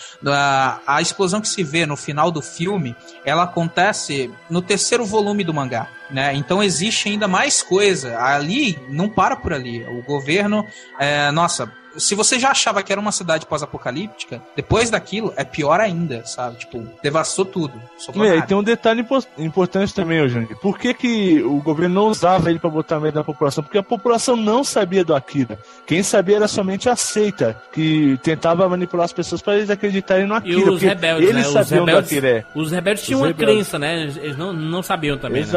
[0.86, 5.54] A explosão que se vê no final do filme, ela acontece no terceiro volume do
[5.54, 5.90] mangá.
[6.10, 6.34] Né?
[6.36, 8.18] Então existe ainda mais coisa.
[8.20, 9.84] Ali não para por ali.
[9.86, 10.66] O governo,
[11.00, 15.80] é, nossa, se você já achava que era uma cidade pós-apocalíptica, depois daquilo é pior
[15.80, 16.58] ainda, sabe?
[16.60, 17.74] Tipo, devastou tudo.
[17.98, 20.56] sobrou E tem um detalhe impo- importante também, Júnior.
[20.60, 23.64] Por que, que o governo não usava ele pra botar medo na população?
[23.64, 25.58] Porque a população não sabia do Akira.
[25.88, 30.36] Quem sabia era somente a seita, que tentava manipular as pessoas para eles acreditarem no
[30.36, 30.60] E Akira.
[30.60, 31.48] os porque rebeldes, eles né?
[31.48, 32.30] Os sabiam rebeldes, do Akira.
[32.30, 32.46] é.
[32.60, 33.56] os rebeldes tinham Os uma rebeldes.
[33.56, 34.02] crença, né?
[34.04, 35.48] Eles- não, não sabiam também, né?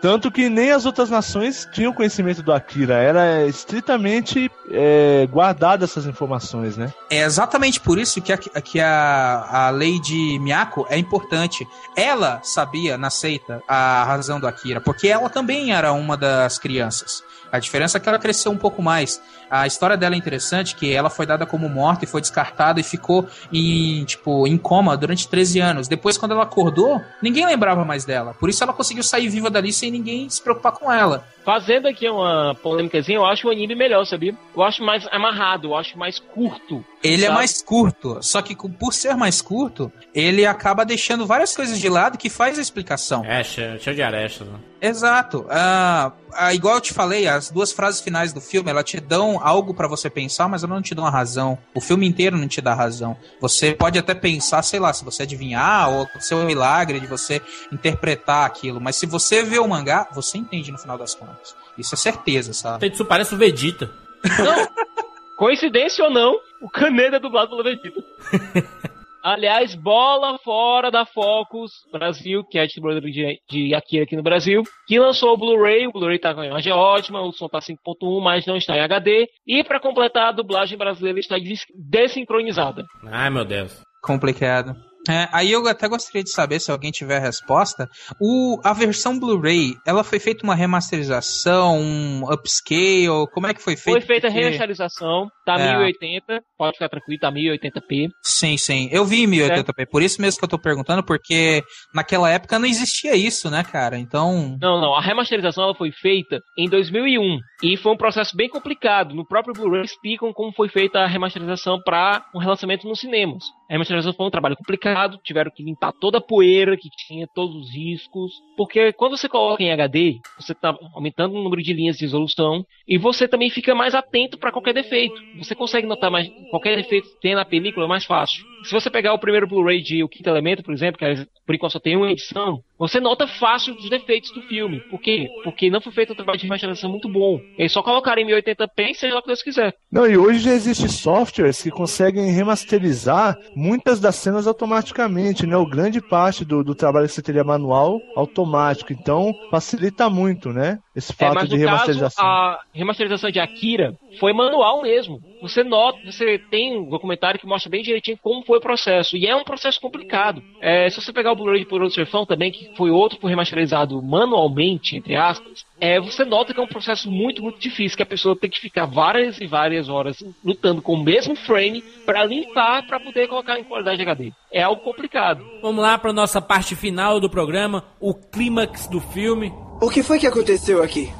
[0.00, 2.94] Tanto que nem as outras nações tinham conhecimento do Akira.
[2.94, 6.92] Era estritamente é, guardada essas informações, né?
[7.10, 11.66] É exatamente por isso que a, que a, a lei de Miyako é importante.
[11.96, 17.22] Ela sabia na seita a razão do Akira, porque ela também era uma das crianças.
[17.52, 19.20] A diferença é que ela cresceu um pouco mais.
[19.52, 22.82] A história dela é interessante, que ela foi dada como morta e foi descartada e
[22.82, 25.88] ficou em, tipo, em coma durante 13 anos.
[25.88, 28.32] Depois, quando ela acordou, ninguém lembrava mais dela.
[28.32, 31.22] Por isso ela conseguiu sair viva dali sem ninguém se preocupar com ela.
[31.44, 34.34] Fazendo aqui uma polêmicazinha, eu acho o anime melhor, sabia?
[34.56, 36.82] Eu acho mais amarrado, eu acho mais curto.
[37.02, 37.34] Ele é sabe?
[37.34, 42.16] mais curto, só que por ser mais curto, ele acaba deixando várias coisas de lado
[42.16, 43.24] que faz a explicação.
[43.24, 44.46] É, cheio, cheio de arestas.
[44.46, 44.58] Né?
[44.80, 45.44] Exato.
[45.50, 49.40] Ah, ah, igual eu te falei, as duas frases finais do filme, ela te dão
[49.42, 51.58] algo pra você pensar, mas ela não te dão a razão.
[51.74, 53.16] O filme inteiro não te dá razão.
[53.40, 57.40] Você pode até pensar, sei lá, se você adivinhar ou ser um milagre de você
[57.70, 61.54] interpretar aquilo, mas se você vê o mangá, você entende no final das contas.
[61.76, 62.80] Isso é certeza, sabe?
[62.80, 63.90] Tetsu parece o Vegeta.
[65.36, 68.02] Coincidência ou não, o Caneda é dublado pelo Vegeta.
[69.22, 74.22] Aliás, bola fora da Focus Brasil, que é a distribuidora de, de Akira aqui no
[74.22, 75.86] Brasil, que lançou o Blu-ray.
[75.86, 78.80] O Blu-ray tá com a imagem ótima, o som tá 5.1, mas não está em
[78.80, 79.28] HD.
[79.46, 82.84] E para completar, a dublagem brasileira está des- desincronizada.
[83.06, 83.80] Ai, meu Deus.
[84.02, 84.74] Complicado.
[85.08, 87.88] É, aí eu até gostaria de saber, se alguém tiver a resposta,
[88.20, 93.76] o, a versão Blu-ray, ela foi feita uma remasterização, um upscale, como é que foi
[93.76, 93.98] feita?
[93.98, 95.72] Foi feita a Porque- remasterização, tá É.
[95.76, 98.08] 1080, pode ficar tranquilo, tá 1080p.
[98.22, 98.88] Sim, sim.
[98.92, 101.62] Eu vi em 1080p, por isso mesmo que eu tô perguntando, porque
[101.94, 103.98] naquela época não existia isso, né, cara?
[103.98, 104.56] Então.
[104.60, 109.14] Não, não, a remasterização ela foi feita em 2001 e foi um processo bem complicado.
[109.14, 113.42] No próprio Blu-ray explicam como foi feita a remasterização para um relançamento nos cinemas.
[113.68, 114.91] A remasterização foi um trabalho complicado,
[115.22, 119.62] tiveram que limpar toda a poeira que tinha, todos os riscos, porque quando você coloca
[119.62, 123.74] em HD, você está aumentando o número de linhas de resolução e você também fica
[123.74, 125.14] mais atento para qualquer defeito.
[125.38, 128.51] Você consegue notar mais qualquer defeito que tem na película é mais fácil.
[128.64, 131.72] Se você pegar o primeiro Blu-ray de O Quinto Elemento, por exemplo, que por enquanto
[131.72, 134.80] só tem uma edição, você nota fácil os defeitos do filme.
[134.90, 135.28] Por quê?
[135.44, 137.40] Porque não foi feito um trabalho de remasterização muito bom.
[137.58, 139.74] Eles só colocaram em 1080p e seja lá o que Deus quiser.
[139.90, 145.56] Não, e hoje já existem softwares que conseguem remasterizar muitas das cenas automaticamente, né?
[145.56, 148.92] O grande parte do, do trabalho que você teria manual, automático.
[148.92, 150.78] Então, facilita muito, né?
[150.94, 152.24] Esse É, fato mas de no caso, remasterização.
[152.24, 155.20] a remasterização de Akira foi manual mesmo.
[155.40, 159.16] Você nota, você tem um documentário que mostra bem direitinho como foi o processo.
[159.16, 160.42] E é um processo complicado.
[160.60, 163.30] É, se você pegar o Blu-ray de Poderoso Chefão também, que foi outro que foi
[163.30, 168.02] remasterizado manualmente, entre aspas, é, você nota que é um processo muito, muito difícil, que
[168.02, 172.24] a pessoa tem que ficar várias e várias horas lutando com o mesmo frame para
[172.24, 174.32] limpar, para poder colocar em qualidade HD.
[174.52, 175.44] É algo complicado.
[175.62, 179.50] Vamos lá para nossa parte final do programa, o clímax do filme.
[179.82, 181.12] O que foi que aconteceu aqui?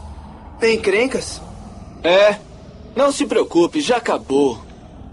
[0.62, 1.42] Encrencas?
[2.04, 2.36] É,
[2.94, 4.56] não se preocupe, já acabou.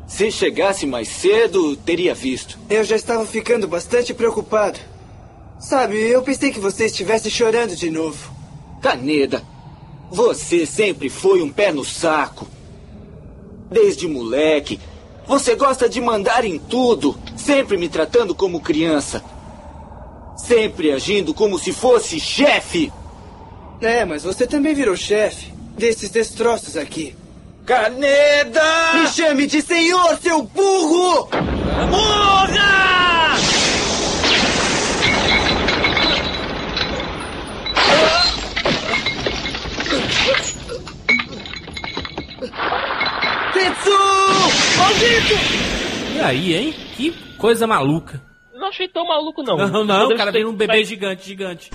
[0.06, 2.60] Se chegasse mais cedo, teria visto.
[2.70, 4.78] Eu já estava ficando bastante preocupado.
[5.60, 8.32] Sabe, eu pensei que você estivesse chorando de novo.
[8.84, 9.42] Caneda,
[10.12, 12.48] você sempre foi um pé no saco.
[13.72, 14.80] Desde moleque,
[15.26, 19.24] você gosta de mandar em tudo, sempre me tratando como criança.
[20.38, 22.94] Sempre agindo como se fosse chefe.
[23.82, 27.16] É, mas você também virou chefe desses destroços aqui.
[27.66, 28.94] Caneda!
[28.96, 31.30] Me chame de senhor, seu burro!
[31.90, 33.36] Burra!
[43.54, 43.98] Tetsu!
[44.78, 45.34] Maldito!
[46.16, 46.76] E aí, hein?
[46.98, 48.29] Que coisa maluca.
[48.70, 49.58] Achei tão maluco, não.
[49.58, 51.70] Não, não, o cara vem um bebê vai- gigante, gigante.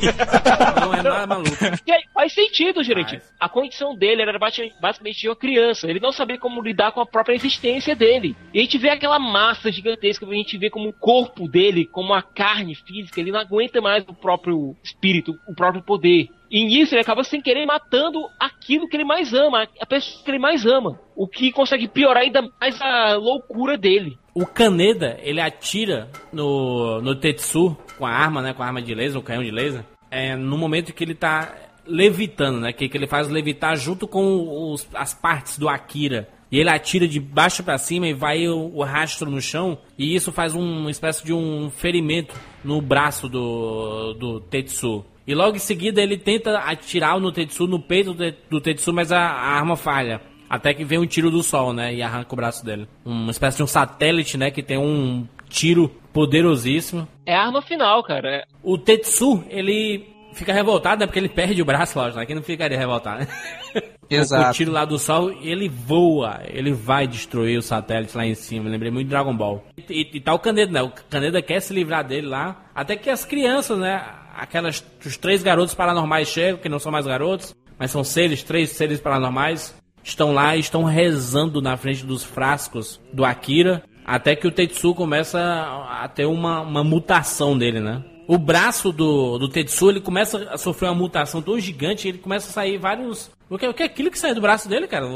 [0.80, 1.50] Não é nada maluco.
[1.86, 3.20] E aí, faz sentido, gerente.
[3.38, 5.88] A condição dele era basi- basicamente uma criança.
[5.88, 8.36] Ele não sabia como lidar com a própria existência dele.
[8.52, 12.14] E a gente vê aquela massa gigantesca, a gente vê como o corpo dele, como
[12.14, 16.28] a carne física, ele não aguenta mais o próprio espírito, o próprio poder.
[16.50, 20.30] E nisso ele acaba sem querer matando aquilo que ele mais ama, a pessoa que
[20.30, 21.00] ele mais ama.
[21.16, 24.16] O que consegue piorar ainda mais a loucura dele.
[24.34, 28.52] O Kaneda, ele atira no, no Tetsu com a arma, né?
[28.52, 29.84] Com a arma de laser, o canhão de laser.
[30.10, 31.54] É, no momento que ele tá
[31.86, 32.72] levitando, né?
[32.72, 36.28] Que, que ele faz levitar junto com os- as partes do Akira.
[36.50, 39.78] E ele atira de baixo pra cima e vai o, o rastro no chão.
[39.98, 42.34] E isso faz um- uma espécie de um ferimento
[42.64, 45.04] no braço do, do Tetsu.
[45.26, 48.92] E logo em seguida ele tenta atirar no Tetsu, no peito do, Te- do Tetsu,
[48.92, 50.20] mas a, a arma falha.
[50.48, 51.94] Até que vem um tiro do sol, né?
[51.94, 52.86] E arranca o braço dele.
[53.04, 54.50] Uma espécie de um satélite, né?
[54.50, 57.08] Que tem um tiro poderosíssimo.
[57.24, 58.28] É a arma final, cara.
[58.28, 61.06] É- O Tetsu, ele fica revoltado, né?
[61.06, 62.26] Porque ele perde o braço, lógico, né?
[62.26, 63.28] Quem não ficaria revoltado, né?
[64.10, 64.50] Exato.
[64.50, 68.66] O tiro lá do sol, ele voa, ele vai destruir o satélite lá em cima.
[68.66, 69.64] Eu lembrei muito de Dragon Ball.
[69.88, 70.82] E, e tá o Caneda, né?
[70.82, 72.66] O Caneda quer se livrar dele lá.
[72.74, 74.04] Até que as crianças, né?
[74.36, 78.70] Aquelas, os três garotos paranormais chegam, que não são mais garotos, mas são seres, três
[78.70, 83.82] seres paranormais, estão lá e estão rezando na frente dos frascos do Akira.
[84.04, 88.04] Até que o Tetsu começa a ter uma, uma mutação dele, né?
[88.26, 92.48] O braço do, do Tetsu, ele começa a sofrer uma mutação tão gigante, ele começa
[92.48, 93.30] a sair vários...
[93.48, 95.06] O que, o que é aquilo que sai do braço dele, cara?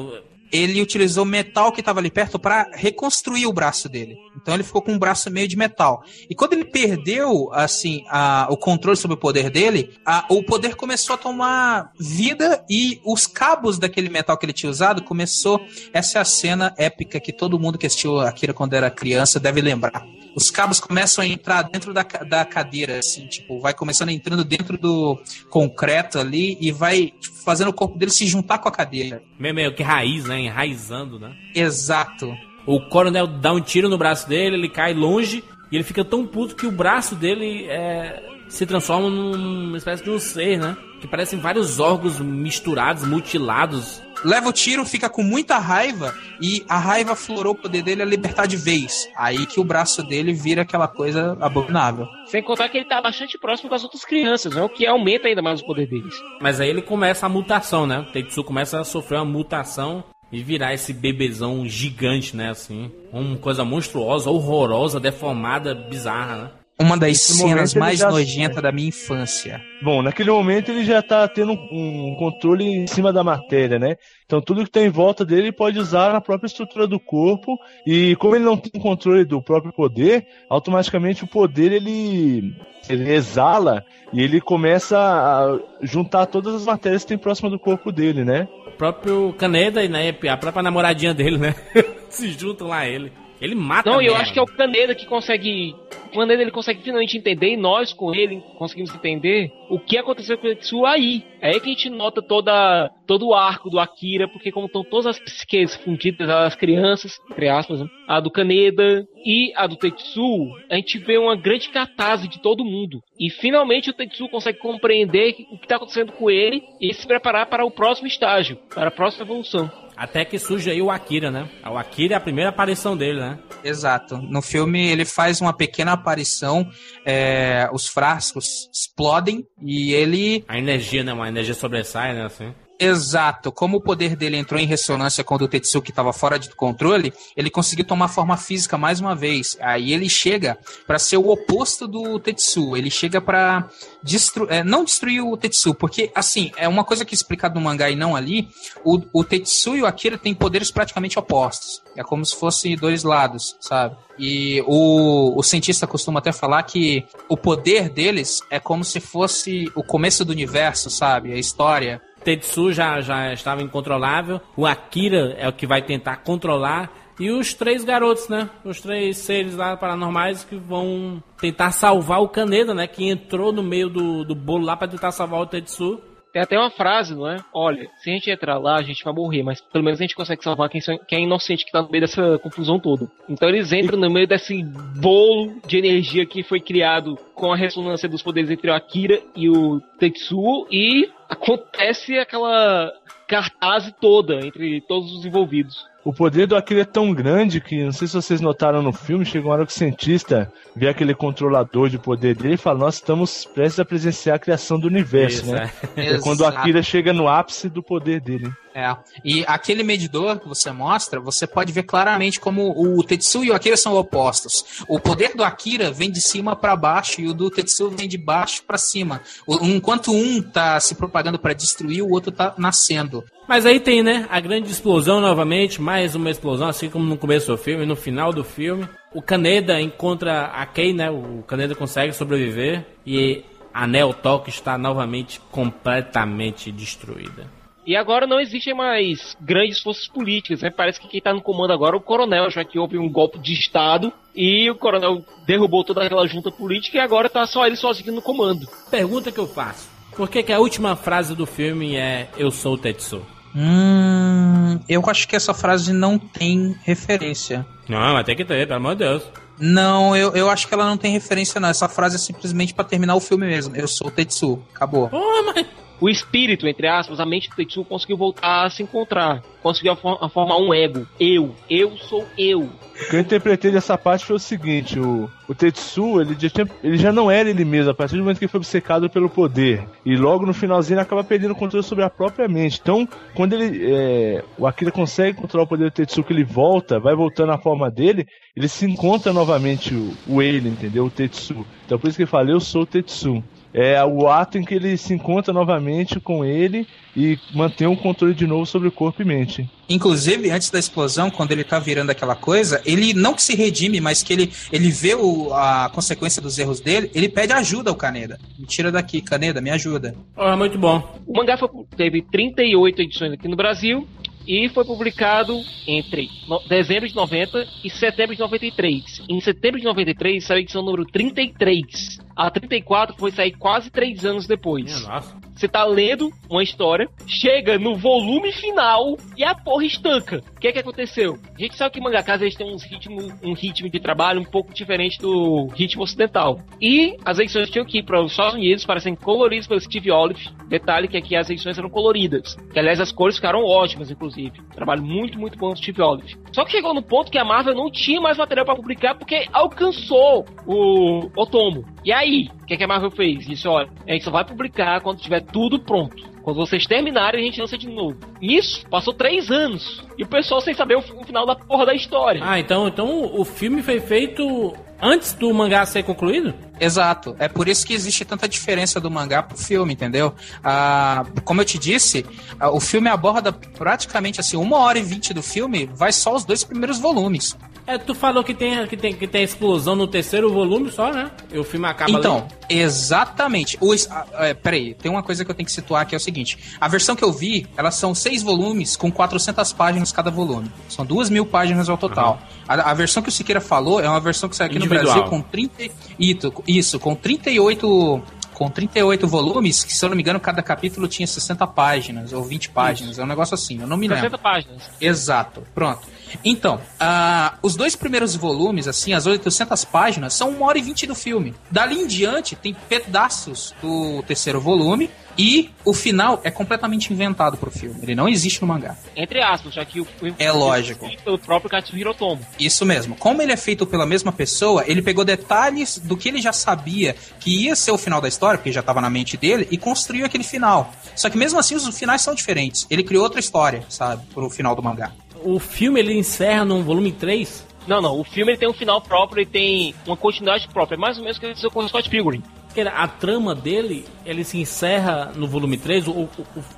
[0.53, 4.17] Ele utilizou metal que estava ali perto para reconstruir o braço dele.
[4.41, 6.03] Então ele ficou com um braço meio de metal.
[6.31, 10.75] E quando ele perdeu assim a- o controle sobre o poder dele, a- o poder
[10.77, 15.61] começou a tomar vida e os cabos daquele metal que ele tinha usado começou.
[15.93, 19.61] Essa é a cena épica que todo mundo que assistiu Akira quando era criança deve
[19.61, 20.05] lembrar.
[20.35, 24.79] Os cabos começam a entrar dentro da, da cadeira, assim, tipo, vai começando entrando dentro
[24.79, 25.21] do
[25.51, 29.23] concreto ali e vai tipo, fazendo o corpo dele se juntar com a cadeira.
[29.39, 30.38] Meio, meio que raiz, né?
[30.39, 31.35] Enraizando, né?
[31.55, 32.37] Exato.
[32.67, 36.27] O coronel dá um tiro no braço dele, ele cai longe e ele fica tão
[36.27, 40.77] puto que o braço dele é, se transforma numa espécie de um ser, né?
[41.01, 44.03] que parecem vários órgãos misturados, mutilados.
[44.25, 48.05] Leva o tiro, fica com muita raiva e a raiva florou o poder dele a
[48.05, 49.09] libertar de vez.
[49.17, 52.09] Aí que o braço dele vira aquela coisa abominável.
[52.27, 54.63] Sem contar que ele tá bastante próximo das outras crianças, né?
[54.63, 56.15] O que aumenta ainda mais o poder deles.
[56.41, 58.01] Mas aí ele começa a mutação, né?
[58.01, 62.51] O Tetsu começa a sofrer uma mutação e virar esse bebezão gigante, né?
[62.51, 66.51] Assim, uma coisa monstruosa, horrorosa, deformada, bizarra, né?
[66.81, 68.09] Uma das Nesse cenas mais já...
[68.09, 69.61] nojentas da minha infância.
[69.83, 73.97] Bom, naquele momento ele já tá tendo um, controle em cima da matéria, né?
[74.25, 77.59] Então tudo que tem em volta dele ele pode usar na própria estrutura do corpo.
[77.85, 82.55] E como ele não tem controle do próprio poder, automaticamente o poder ele,
[82.89, 87.91] ele exala e ele começa a juntar todas as matérias que tem próxima do corpo
[87.91, 88.47] dele, né?
[88.79, 91.55] Próprio Caneda e né, a própria namoradinha dele, né?
[92.09, 93.13] Se juntam lá a ele.
[93.41, 95.75] Ele mata Não, eu acho que é o Caneda que consegue.
[96.13, 100.37] O Caneda ele consegue finalmente entender, e nós com ele conseguimos entender o que aconteceu
[100.39, 101.23] com o Tetsuo aí.
[101.41, 104.83] É aí que a gente nota toda, todo o arco do Akira, porque como estão
[104.83, 107.87] todas as psiques fundidas, as crianças, entre aspas, né?
[108.09, 112.65] a do Kaneda e a do Tetsuo, a gente vê uma grande catarse de todo
[112.65, 113.01] mundo.
[113.21, 117.47] E finalmente o Tetsuo consegue compreender o que está acontecendo com ele e se preparar
[117.47, 119.88] para o próximo estágio, para a próxima evolução.
[119.99, 121.49] Até que surge aí o Akira, né?
[121.67, 123.39] O Akira é a primeira aparição dele, né?
[123.65, 124.17] Exato.
[124.19, 126.71] No filme ele faz uma pequena aparição,
[127.05, 130.45] é, os frascos explodem e ele.
[130.47, 131.13] A energia, né?
[131.13, 132.25] Uma energia sobressai, né?
[132.27, 132.55] Assim.
[132.79, 133.51] Exato.
[133.51, 137.51] Como o poder dele entrou em ressonância quando o Tetsuki estava fora de controle, ele
[137.51, 139.57] conseguiu tomar forma física mais uma vez.
[139.61, 140.57] Aí ele chega
[140.87, 142.77] para ser o oposto do Tetsu.
[142.77, 143.69] Ele chega para
[144.01, 147.61] destru é, não destruir o Tetsu, porque assim é uma coisa que é explicado no
[147.61, 148.49] mangá e não ali.
[148.85, 151.83] O, o Tetsu e o Akira têm poderes praticamente opostos.
[151.97, 153.97] É como se fossem dois lados, sabe?
[154.17, 159.71] E o, o cientista costuma até falar que o poder deles é como se fosse
[159.75, 161.33] o começo do universo, sabe?
[161.33, 162.01] A história.
[162.25, 167.53] Tetsu já, já estava incontrolável, o Akira é o que vai tentar controlar, e os
[167.53, 168.49] três garotos, né?
[168.65, 172.87] Os três seres lá paranormais que vão tentar salvar o Kaneda, né?
[172.87, 176.01] Que entrou no meio do, do bolo lá para tentar salvar o Tetsu.
[176.39, 177.39] Tem até uma frase, não é?
[177.53, 180.15] Olha, se a gente entrar lá, a gente vai morrer, mas pelo menos a gente
[180.15, 183.11] consegue salvar quem, quem é inocente que tá no meio dessa confusão toda.
[183.29, 184.63] Então eles entram no meio desse
[185.01, 189.49] bolo de energia que foi criado com a ressonância dos poderes entre o Akira e
[189.49, 192.93] o Tetsuo e acontece aquela
[193.27, 195.85] cartaz toda entre todos os envolvidos.
[196.09, 199.27] O poder do Akira é tão grande que, não sei se vocês notaram no filme,
[199.27, 202.95] chegou uma hora que o cientista vê aquele controlador de poder dele e fala: Nós
[202.95, 205.71] estamos prestes a presenciar a criação do universo, Isso, né?
[205.95, 206.15] É.
[206.15, 208.51] é quando o Akira chega no ápice do poder dele.
[208.75, 208.97] É.
[209.23, 213.55] E aquele medidor que você mostra, você pode ver claramente como o Tetsu e o
[213.55, 214.83] Akira são opostos.
[214.89, 218.17] O poder do Akira vem de cima para baixo e o do Tetsu vem de
[218.17, 219.21] baixo para cima.
[219.61, 223.23] Enquanto um tá se propagando para destruir, o outro tá nascendo.
[223.49, 227.51] Mas aí tem, né, a grande explosão novamente, mais uma explosão, assim como no começo
[227.51, 228.87] do filme, no final do filme.
[229.15, 233.43] O Kaneda encontra a Kei, né, o Kaneda consegue sobreviver e
[233.73, 234.15] a Neo
[234.47, 237.51] está novamente completamente destruída.
[237.87, 240.71] E agora não existem mais grandes forças políticas, né?
[240.71, 243.39] Parece que quem está no comando agora é o coronel, já que houve um golpe
[243.39, 247.77] de Estado e o coronel derrubou toda aquela junta política e agora está só ele
[247.77, 248.69] sozinho no comando.
[248.91, 252.75] Pergunta que eu faço: por que, que a última frase do filme é Eu sou
[252.75, 253.25] o Tetsu?
[253.55, 257.67] Hum, eu acho que essa frase não tem referência.
[257.89, 259.23] Não, mas tem que ter, pelo amor de Deus.
[259.59, 261.69] Não, eu, eu acho que ela não tem referência, não.
[261.69, 263.75] Essa frase é simplesmente para terminar o filme mesmo.
[263.75, 264.63] Eu sou o Tetsu.
[264.75, 265.09] Acabou.
[265.09, 265.67] Pô, mas
[266.01, 269.43] o espírito, entre aspas, a mente do Tetsu conseguiu voltar a se encontrar.
[269.61, 271.07] Conseguiu a formar um ego.
[271.19, 271.55] Eu.
[271.69, 272.61] Eu sou eu.
[272.61, 276.69] O que eu interpretei dessa parte foi o seguinte: o, o Tetsu ele já, tinha,
[276.83, 279.29] ele já não era ele mesmo, a partir do momento que ele foi obcecado pelo
[279.29, 279.85] poder.
[280.07, 282.79] E logo no finalzinho ele acaba perdendo o controle sobre a própria mente.
[282.81, 283.93] Então, quando ele.
[283.93, 287.59] É, o Akira consegue controlar o poder do Tetsu, que ele volta, vai voltando à
[287.59, 288.25] forma dele,
[288.57, 291.07] ele se encontra novamente o, o ele, entendeu?
[291.07, 291.67] O Tetsu.
[291.85, 293.43] Então por isso que ele fala, eu sou o Tetsu
[293.73, 298.35] é o ato em que ele se encontra novamente com ele e mantém um controle
[298.35, 299.69] de novo sobre o corpo e mente.
[299.89, 304.01] Inclusive, antes da explosão, quando ele tá virando aquela coisa, ele não que se redime,
[304.01, 307.97] mas que ele, ele vê o, a consequência dos erros dele, ele pede ajuda ao
[307.97, 308.39] Caneda.
[308.59, 310.15] Me tira daqui, Caneda, me ajuda.
[310.37, 311.03] Ah, muito bom.
[311.27, 314.07] O mangá foi, teve 38 edições aqui no Brasil
[314.49, 316.31] e foi publicado entre
[316.67, 319.23] dezembro de 90 e setembro de 93.
[319.29, 322.19] Em setembro de 93 saiu a edição número 33.
[322.35, 325.07] A 34 foi sair quase três anos depois.
[325.07, 325.37] nossa.
[325.59, 330.41] Você tá lendo uma história, chega no volume final e a porra estanca.
[330.57, 331.37] O que é que aconteceu?
[331.57, 334.73] A gente sabe que mangakas eles têm uns ritmo, um ritmo de trabalho um pouco
[334.73, 336.61] diferente do ritmo ocidental.
[336.81, 340.13] E as edições tinham que ir para os Estados Unidos para serem coloridas pelo Steve
[340.13, 340.49] Olive.
[340.69, 342.55] Detalhe que aqui as edições eram coloridas.
[342.73, 344.63] Que aliás as cores ficaram ótimas, inclusive.
[344.77, 346.37] Trabalho muito, muito bom do Steve Olive.
[346.53, 349.49] Só que chegou no ponto que a Marvel não tinha mais material para publicar porque
[349.53, 351.85] alcançou o Otomo.
[352.05, 353.47] E aí, o que, é que a Marvel fez?
[353.47, 356.29] Disse, olha, a gente só vai publicar quando tiver tudo pronto.
[356.43, 358.17] Quando vocês terminarem, a gente lança de novo.
[358.41, 360.03] Isso passou três anos.
[360.17, 362.41] E o pessoal sem saber o, o final da porra da história.
[362.43, 366.55] Ah, então, então o filme foi feito antes do mangá ser concluído?
[366.81, 367.37] Exato.
[367.39, 370.35] É por isso que existe tanta diferença do mangá pro filme, entendeu?
[370.65, 372.25] Ah, como eu te disse,
[372.59, 376.45] ah, o filme aborda praticamente assim, uma hora e vinte do filme, vai só os
[376.45, 377.57] dois primeiros volumes.
[377.89, 381.31] É, tu falou que tem, que tem, que tem explosão no terceiro volume só, né?
[381.51, 382.79] E o filme acaba Então, ali.
[382.81, 383.79] exatamente.
[383.81, 386.21] O, ah, é, peraí, tem uma coisa que eu tenho que situar que é o
[386.21, 386.59] seguinte.
[386.79, 390.71] A versão que eu vi, elas são seis volumes com 400 páginas cada volume.
[390.87, 392.33] São duas mil páginas ao total.
[392.33, 392.65] Uhum.
[392.69, 395.07] A, a, versão que o Siqueira falou é uma versão que sai aqui Individual.
[395.07, 395.85] no Brasil com 30...
[396.19, 398.23] Isso, isso, com 38
[398.59, 402.43] com 38 volumes, que se eu não me engano, cada capítulo tinha 60 páginas ou
[402.43, 403.13] 20 páginas.
[403.13, 403.21] Isso.
[403.21, 404.39] É um negócio assim, eu não me 60 lembro.
[404.39, 404.91] 60 páginas.
[405.01, 406.09] Exato, pronto.
[406.45, 411.07] Então, uh, os dois primeiros volumes, assim, as 800 páginas, são 1 hora e 20
[411.07, 411.55] do filme.
[411.71, 415.09] Dali em diante, tem pedaços do terceiro volume
[415.39, 417.97] e o final é completamente inventado pro filme.
[418.03, 418.97] Ele não existe no mangá.
[419.15, 420.07] Entre aspas, já que o
[420.39, 421.09] É lógico.
[421.27, 422.45] O próprio Katsuhiro Otomo.
[422.59, 423.15] Isso mesmo.
[423.15, 427.15] Como ele é feito pela mesma pessoa, ele pegou detalhes do que ele já sabia
[427.39, 430.27] que ia ser o final da história, porque já estava na mente dele, e construiu
[430.27, 430.93] aquele final.
[431.15, 432.87] Só que mesmo assim os finais são diferentes.
[432.91, 435.13] Ele criou outra história, sabe, pro final do mangá.
[435.45, 438.21] O filme ele encerra no volume 3 não, não.
[438.21, 440.97] O filme ele tem um final próprio, ele tem uma continuidade própria.
[440.97, 442.43] É mais ou menos o que aconteceu com o Scott Pilgrim
[442.87, 446.29] a trama dele, ele se encerra no volume 3, o, o,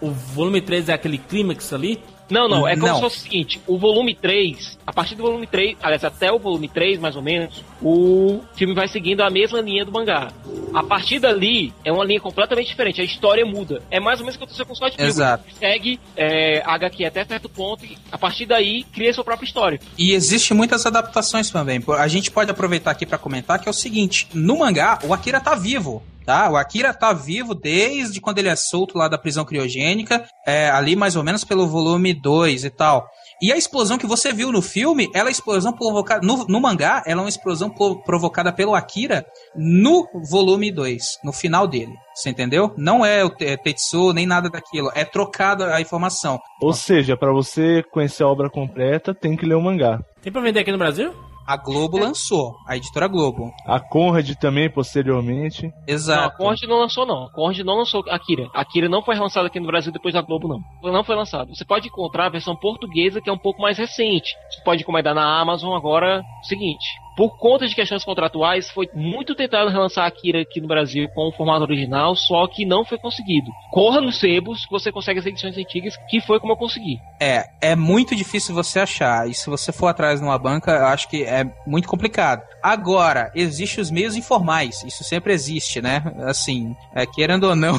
[0.00, 2.94] o volume 3 é aquele clímax ali, não, não, é como não.
[2.94, 6.38] se fosse o seguinte: o volume 3, a partir do volume 3, aliás, até o
[6.38, 10.32] volume 3, mais ou menos, o filme vai seguindo a mesma linha do mangá.
[10.72, 13.82] A partir dali, é uma linha completamente diferente, a história muda.
[13.90, 15.10] É mais ou menos o que aconteceu com o Scott Pilgrim.
[15.10, 15.44] Exato.
[15.58, 19.80] Segue é, a HQ até certo ponto e, a partir daí, cria sua própria história.
[19.98, 21.82] E existe muitas adaptações também.
[21.98, 25.40] A gente pode aproveitar aqui para comentar que é o seguinte: no mangá, o Akira
[25.40, 26.48] tá vivo tá?
[26.48, 30.94] O Akira tá vivo desde quando ele é solto lá da prisão criogênica, é, ali
[30.94, 33.04] mais ou menos pelo volume 2 e tal.
[33.42, 36.24] E a explosão que você viu no filme, ela é explosão provocada.
[36.24, 39.26] No, no mangá, ela é uma explosão provocada pelo Akira
[39.56, 41.94] no volume 2, no final dele.
[42.14, 42.72] Você entendeu?
[42.76, 44.92] Não é o Tetsu nem nada daquilo.
[44.94, 46.38] É trocada a informação.
[46.62, 49.98] Ou seja, para você conhecer a obra completa, tem que ler o mangá.
[50.22, 51.12] Tem pra vender aqui no Brasil?
[51.50, 52.02] A Globo é.
[52.02, 53.52] lançou, a editora Globo.
[53.66, 55.68] A Conrad também, posteriormente.
[55.84, 56.20] Exato.
[56.20, 57.24] Não, a Conrad não lançou, não.
[57.24, 58.48] A Conrad não lançou Akira.
[58.54, 60.92] Akira não foi lançada aqui no Brasil depois da Globo, não.
[60.92, 61.52] Não foi lançado.
[61.52, 64.32] Você pode encontrar a versão portuguesa, que é um pouco mais recente.
[64.48, 66.22] Você pode encomendar na Amazon agora.
[66.44, 66.86] Seguinte,
[67.20, 71.32] por conta de questões contratuais, foi muito tentado relançar Akira aqui no Brasil com o
[71.32, 73.50] formato original, só que não foi conseguido.
[73.70, 76.98] Corra nos sebos você consegue as edições antigas, que foi como eu consegui.
[77.20, 79.28] É, é muito difícil você achar.
[79.28, 82.42] E se você for atrás numa banca, eu acho que é muito complicado.
[82.62, 84.82] Agora, existem os meios informais.
[84.84, 86.02] Isso sempre existe, né?
[86.26, 87.78] Assim, é, querendo ou não,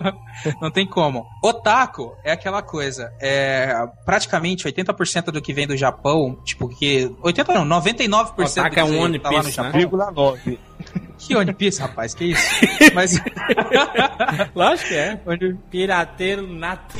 [0.60, 1.26] não tem como.
[1.42, 3.12] Otaku é aquela coisa.
[3.20, 7.14] É, praticamente 80% do que vem do Japão, tipo, que.
[7.22, 9.86] 80 não, 99% Otaku é um One tá Piece, tá né?
[10.14, 10.58] 9.
[11.18, 12.14] Que One Piece, rapaz?
[12.14, 12.44] Que isso?
[12.94, 13.20] Mas.
[14.54, 15.20] Lógico que é.
[15.70, 16.96] Pirateiro nato.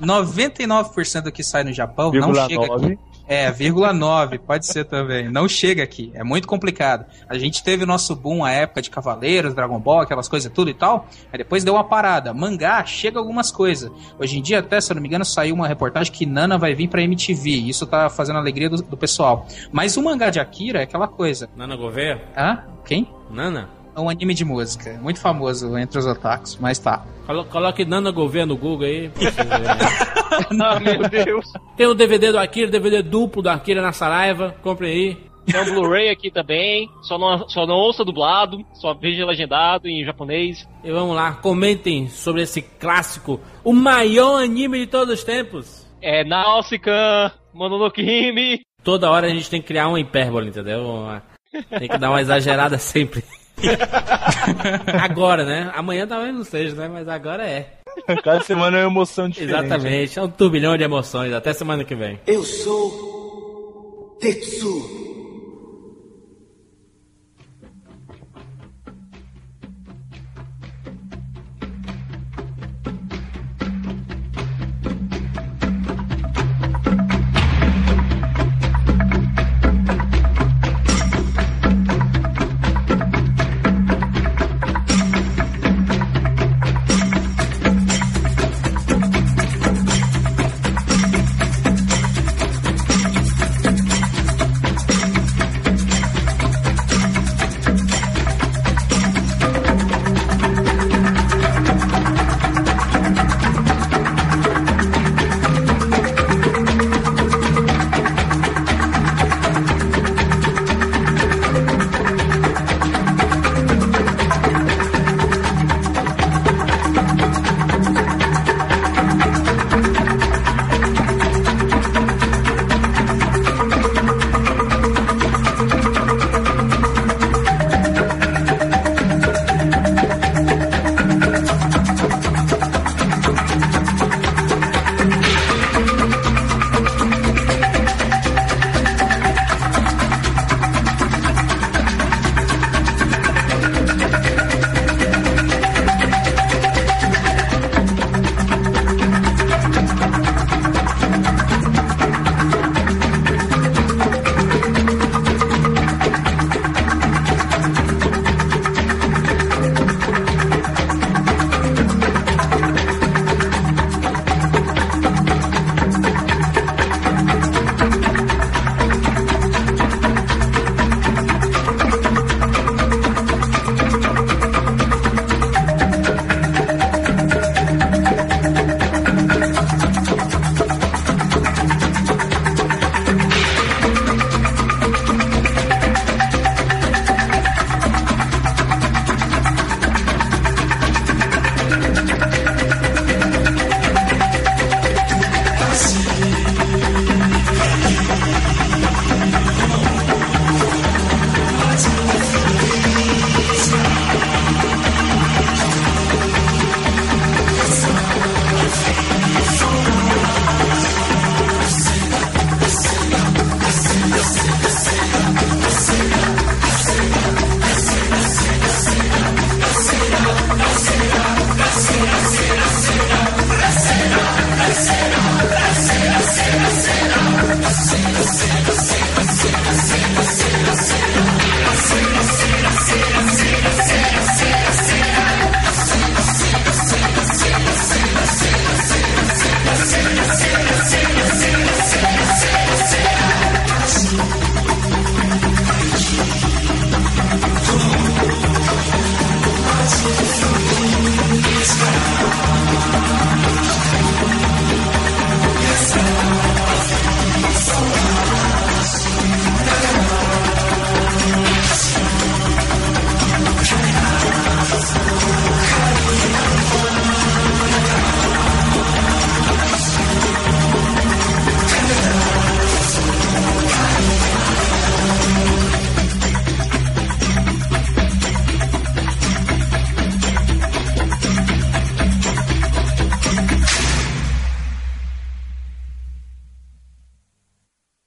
[0.00, 2.86] 99% do que sai no Japão não chega 9.
[2.86, 2.98] aqui.
[3.30, 5.30] É, vírgula 9, pode ser também.
[5.30, 7.06] Não chega aqui, é muito complicado.
[7.28, 10.68] A gente teve o nosso boom a época de Cavaleiros, Dragon Ball, aquelas coisas tudo
[10.68, 11.06] e tal.
[11.32, 12.34] Aí depois deu uma parada.
[12.34, 13.88] Mangá, chega algumas coisas.
[14.18, 16.74] Hoje em dia, até, se eu não me engano, saiu uma reportagem que Nana vai
[16.74, 17.50] vir pra MTV.
[17.50, 19.46] Isso tá fazendo a alegria do, do pessoal.
[19.70, 21.48] Mas o mangá de Akira é aquela coisa.
[21.54, 22.20] Nana Gouveia?
[22.36, 22.64] Hã?
[22.84, 23.08] Quem?
[23.30, 23.79] Nana?
[23.94, 27.04] É um anime de música, muito famoso entre os otakus, mas tá.
[27.50, 29.10] Coloque Nana Gouveia no Google aí.
[30.50, 31.46] Não, meu Deus.
[31.76, 35.30] Tem o DVD do Akira, DVD duplo do Akira na Saraiva, compre aí.
[35.46, 40.04] Tem um Blu-ray aqui também, só não, só não ouça dublado, só veja legendado em
[40.04, 40.68] japonês.
[40.84, 45.86] E vamos lá, comentem sobre esse clássico, o maior anime de todos os tempos.
[46.00, 48.60] É Nausicaa, Mononoke Hime.
[48.82, 51.20] Toda hora a gente tem que criar uma hipérbole, entendeu?
[51.78, 53.24] Tem que dar uma exagerada sempre.
[55.02, 55.70] agora, né?
[55.74, 56.88] Amanhã talvez não seja, né?
[56.88, 57.74] Mas agora é.
[58.22, 59.54] Cada semana é uma emoção diferente.
[59.54, 61.32] Exatamente, é um turbilhão de emoções.
[61.32, 62.18] Até semana que vem.
[62.26, 65.09] Eu sou Tetsu.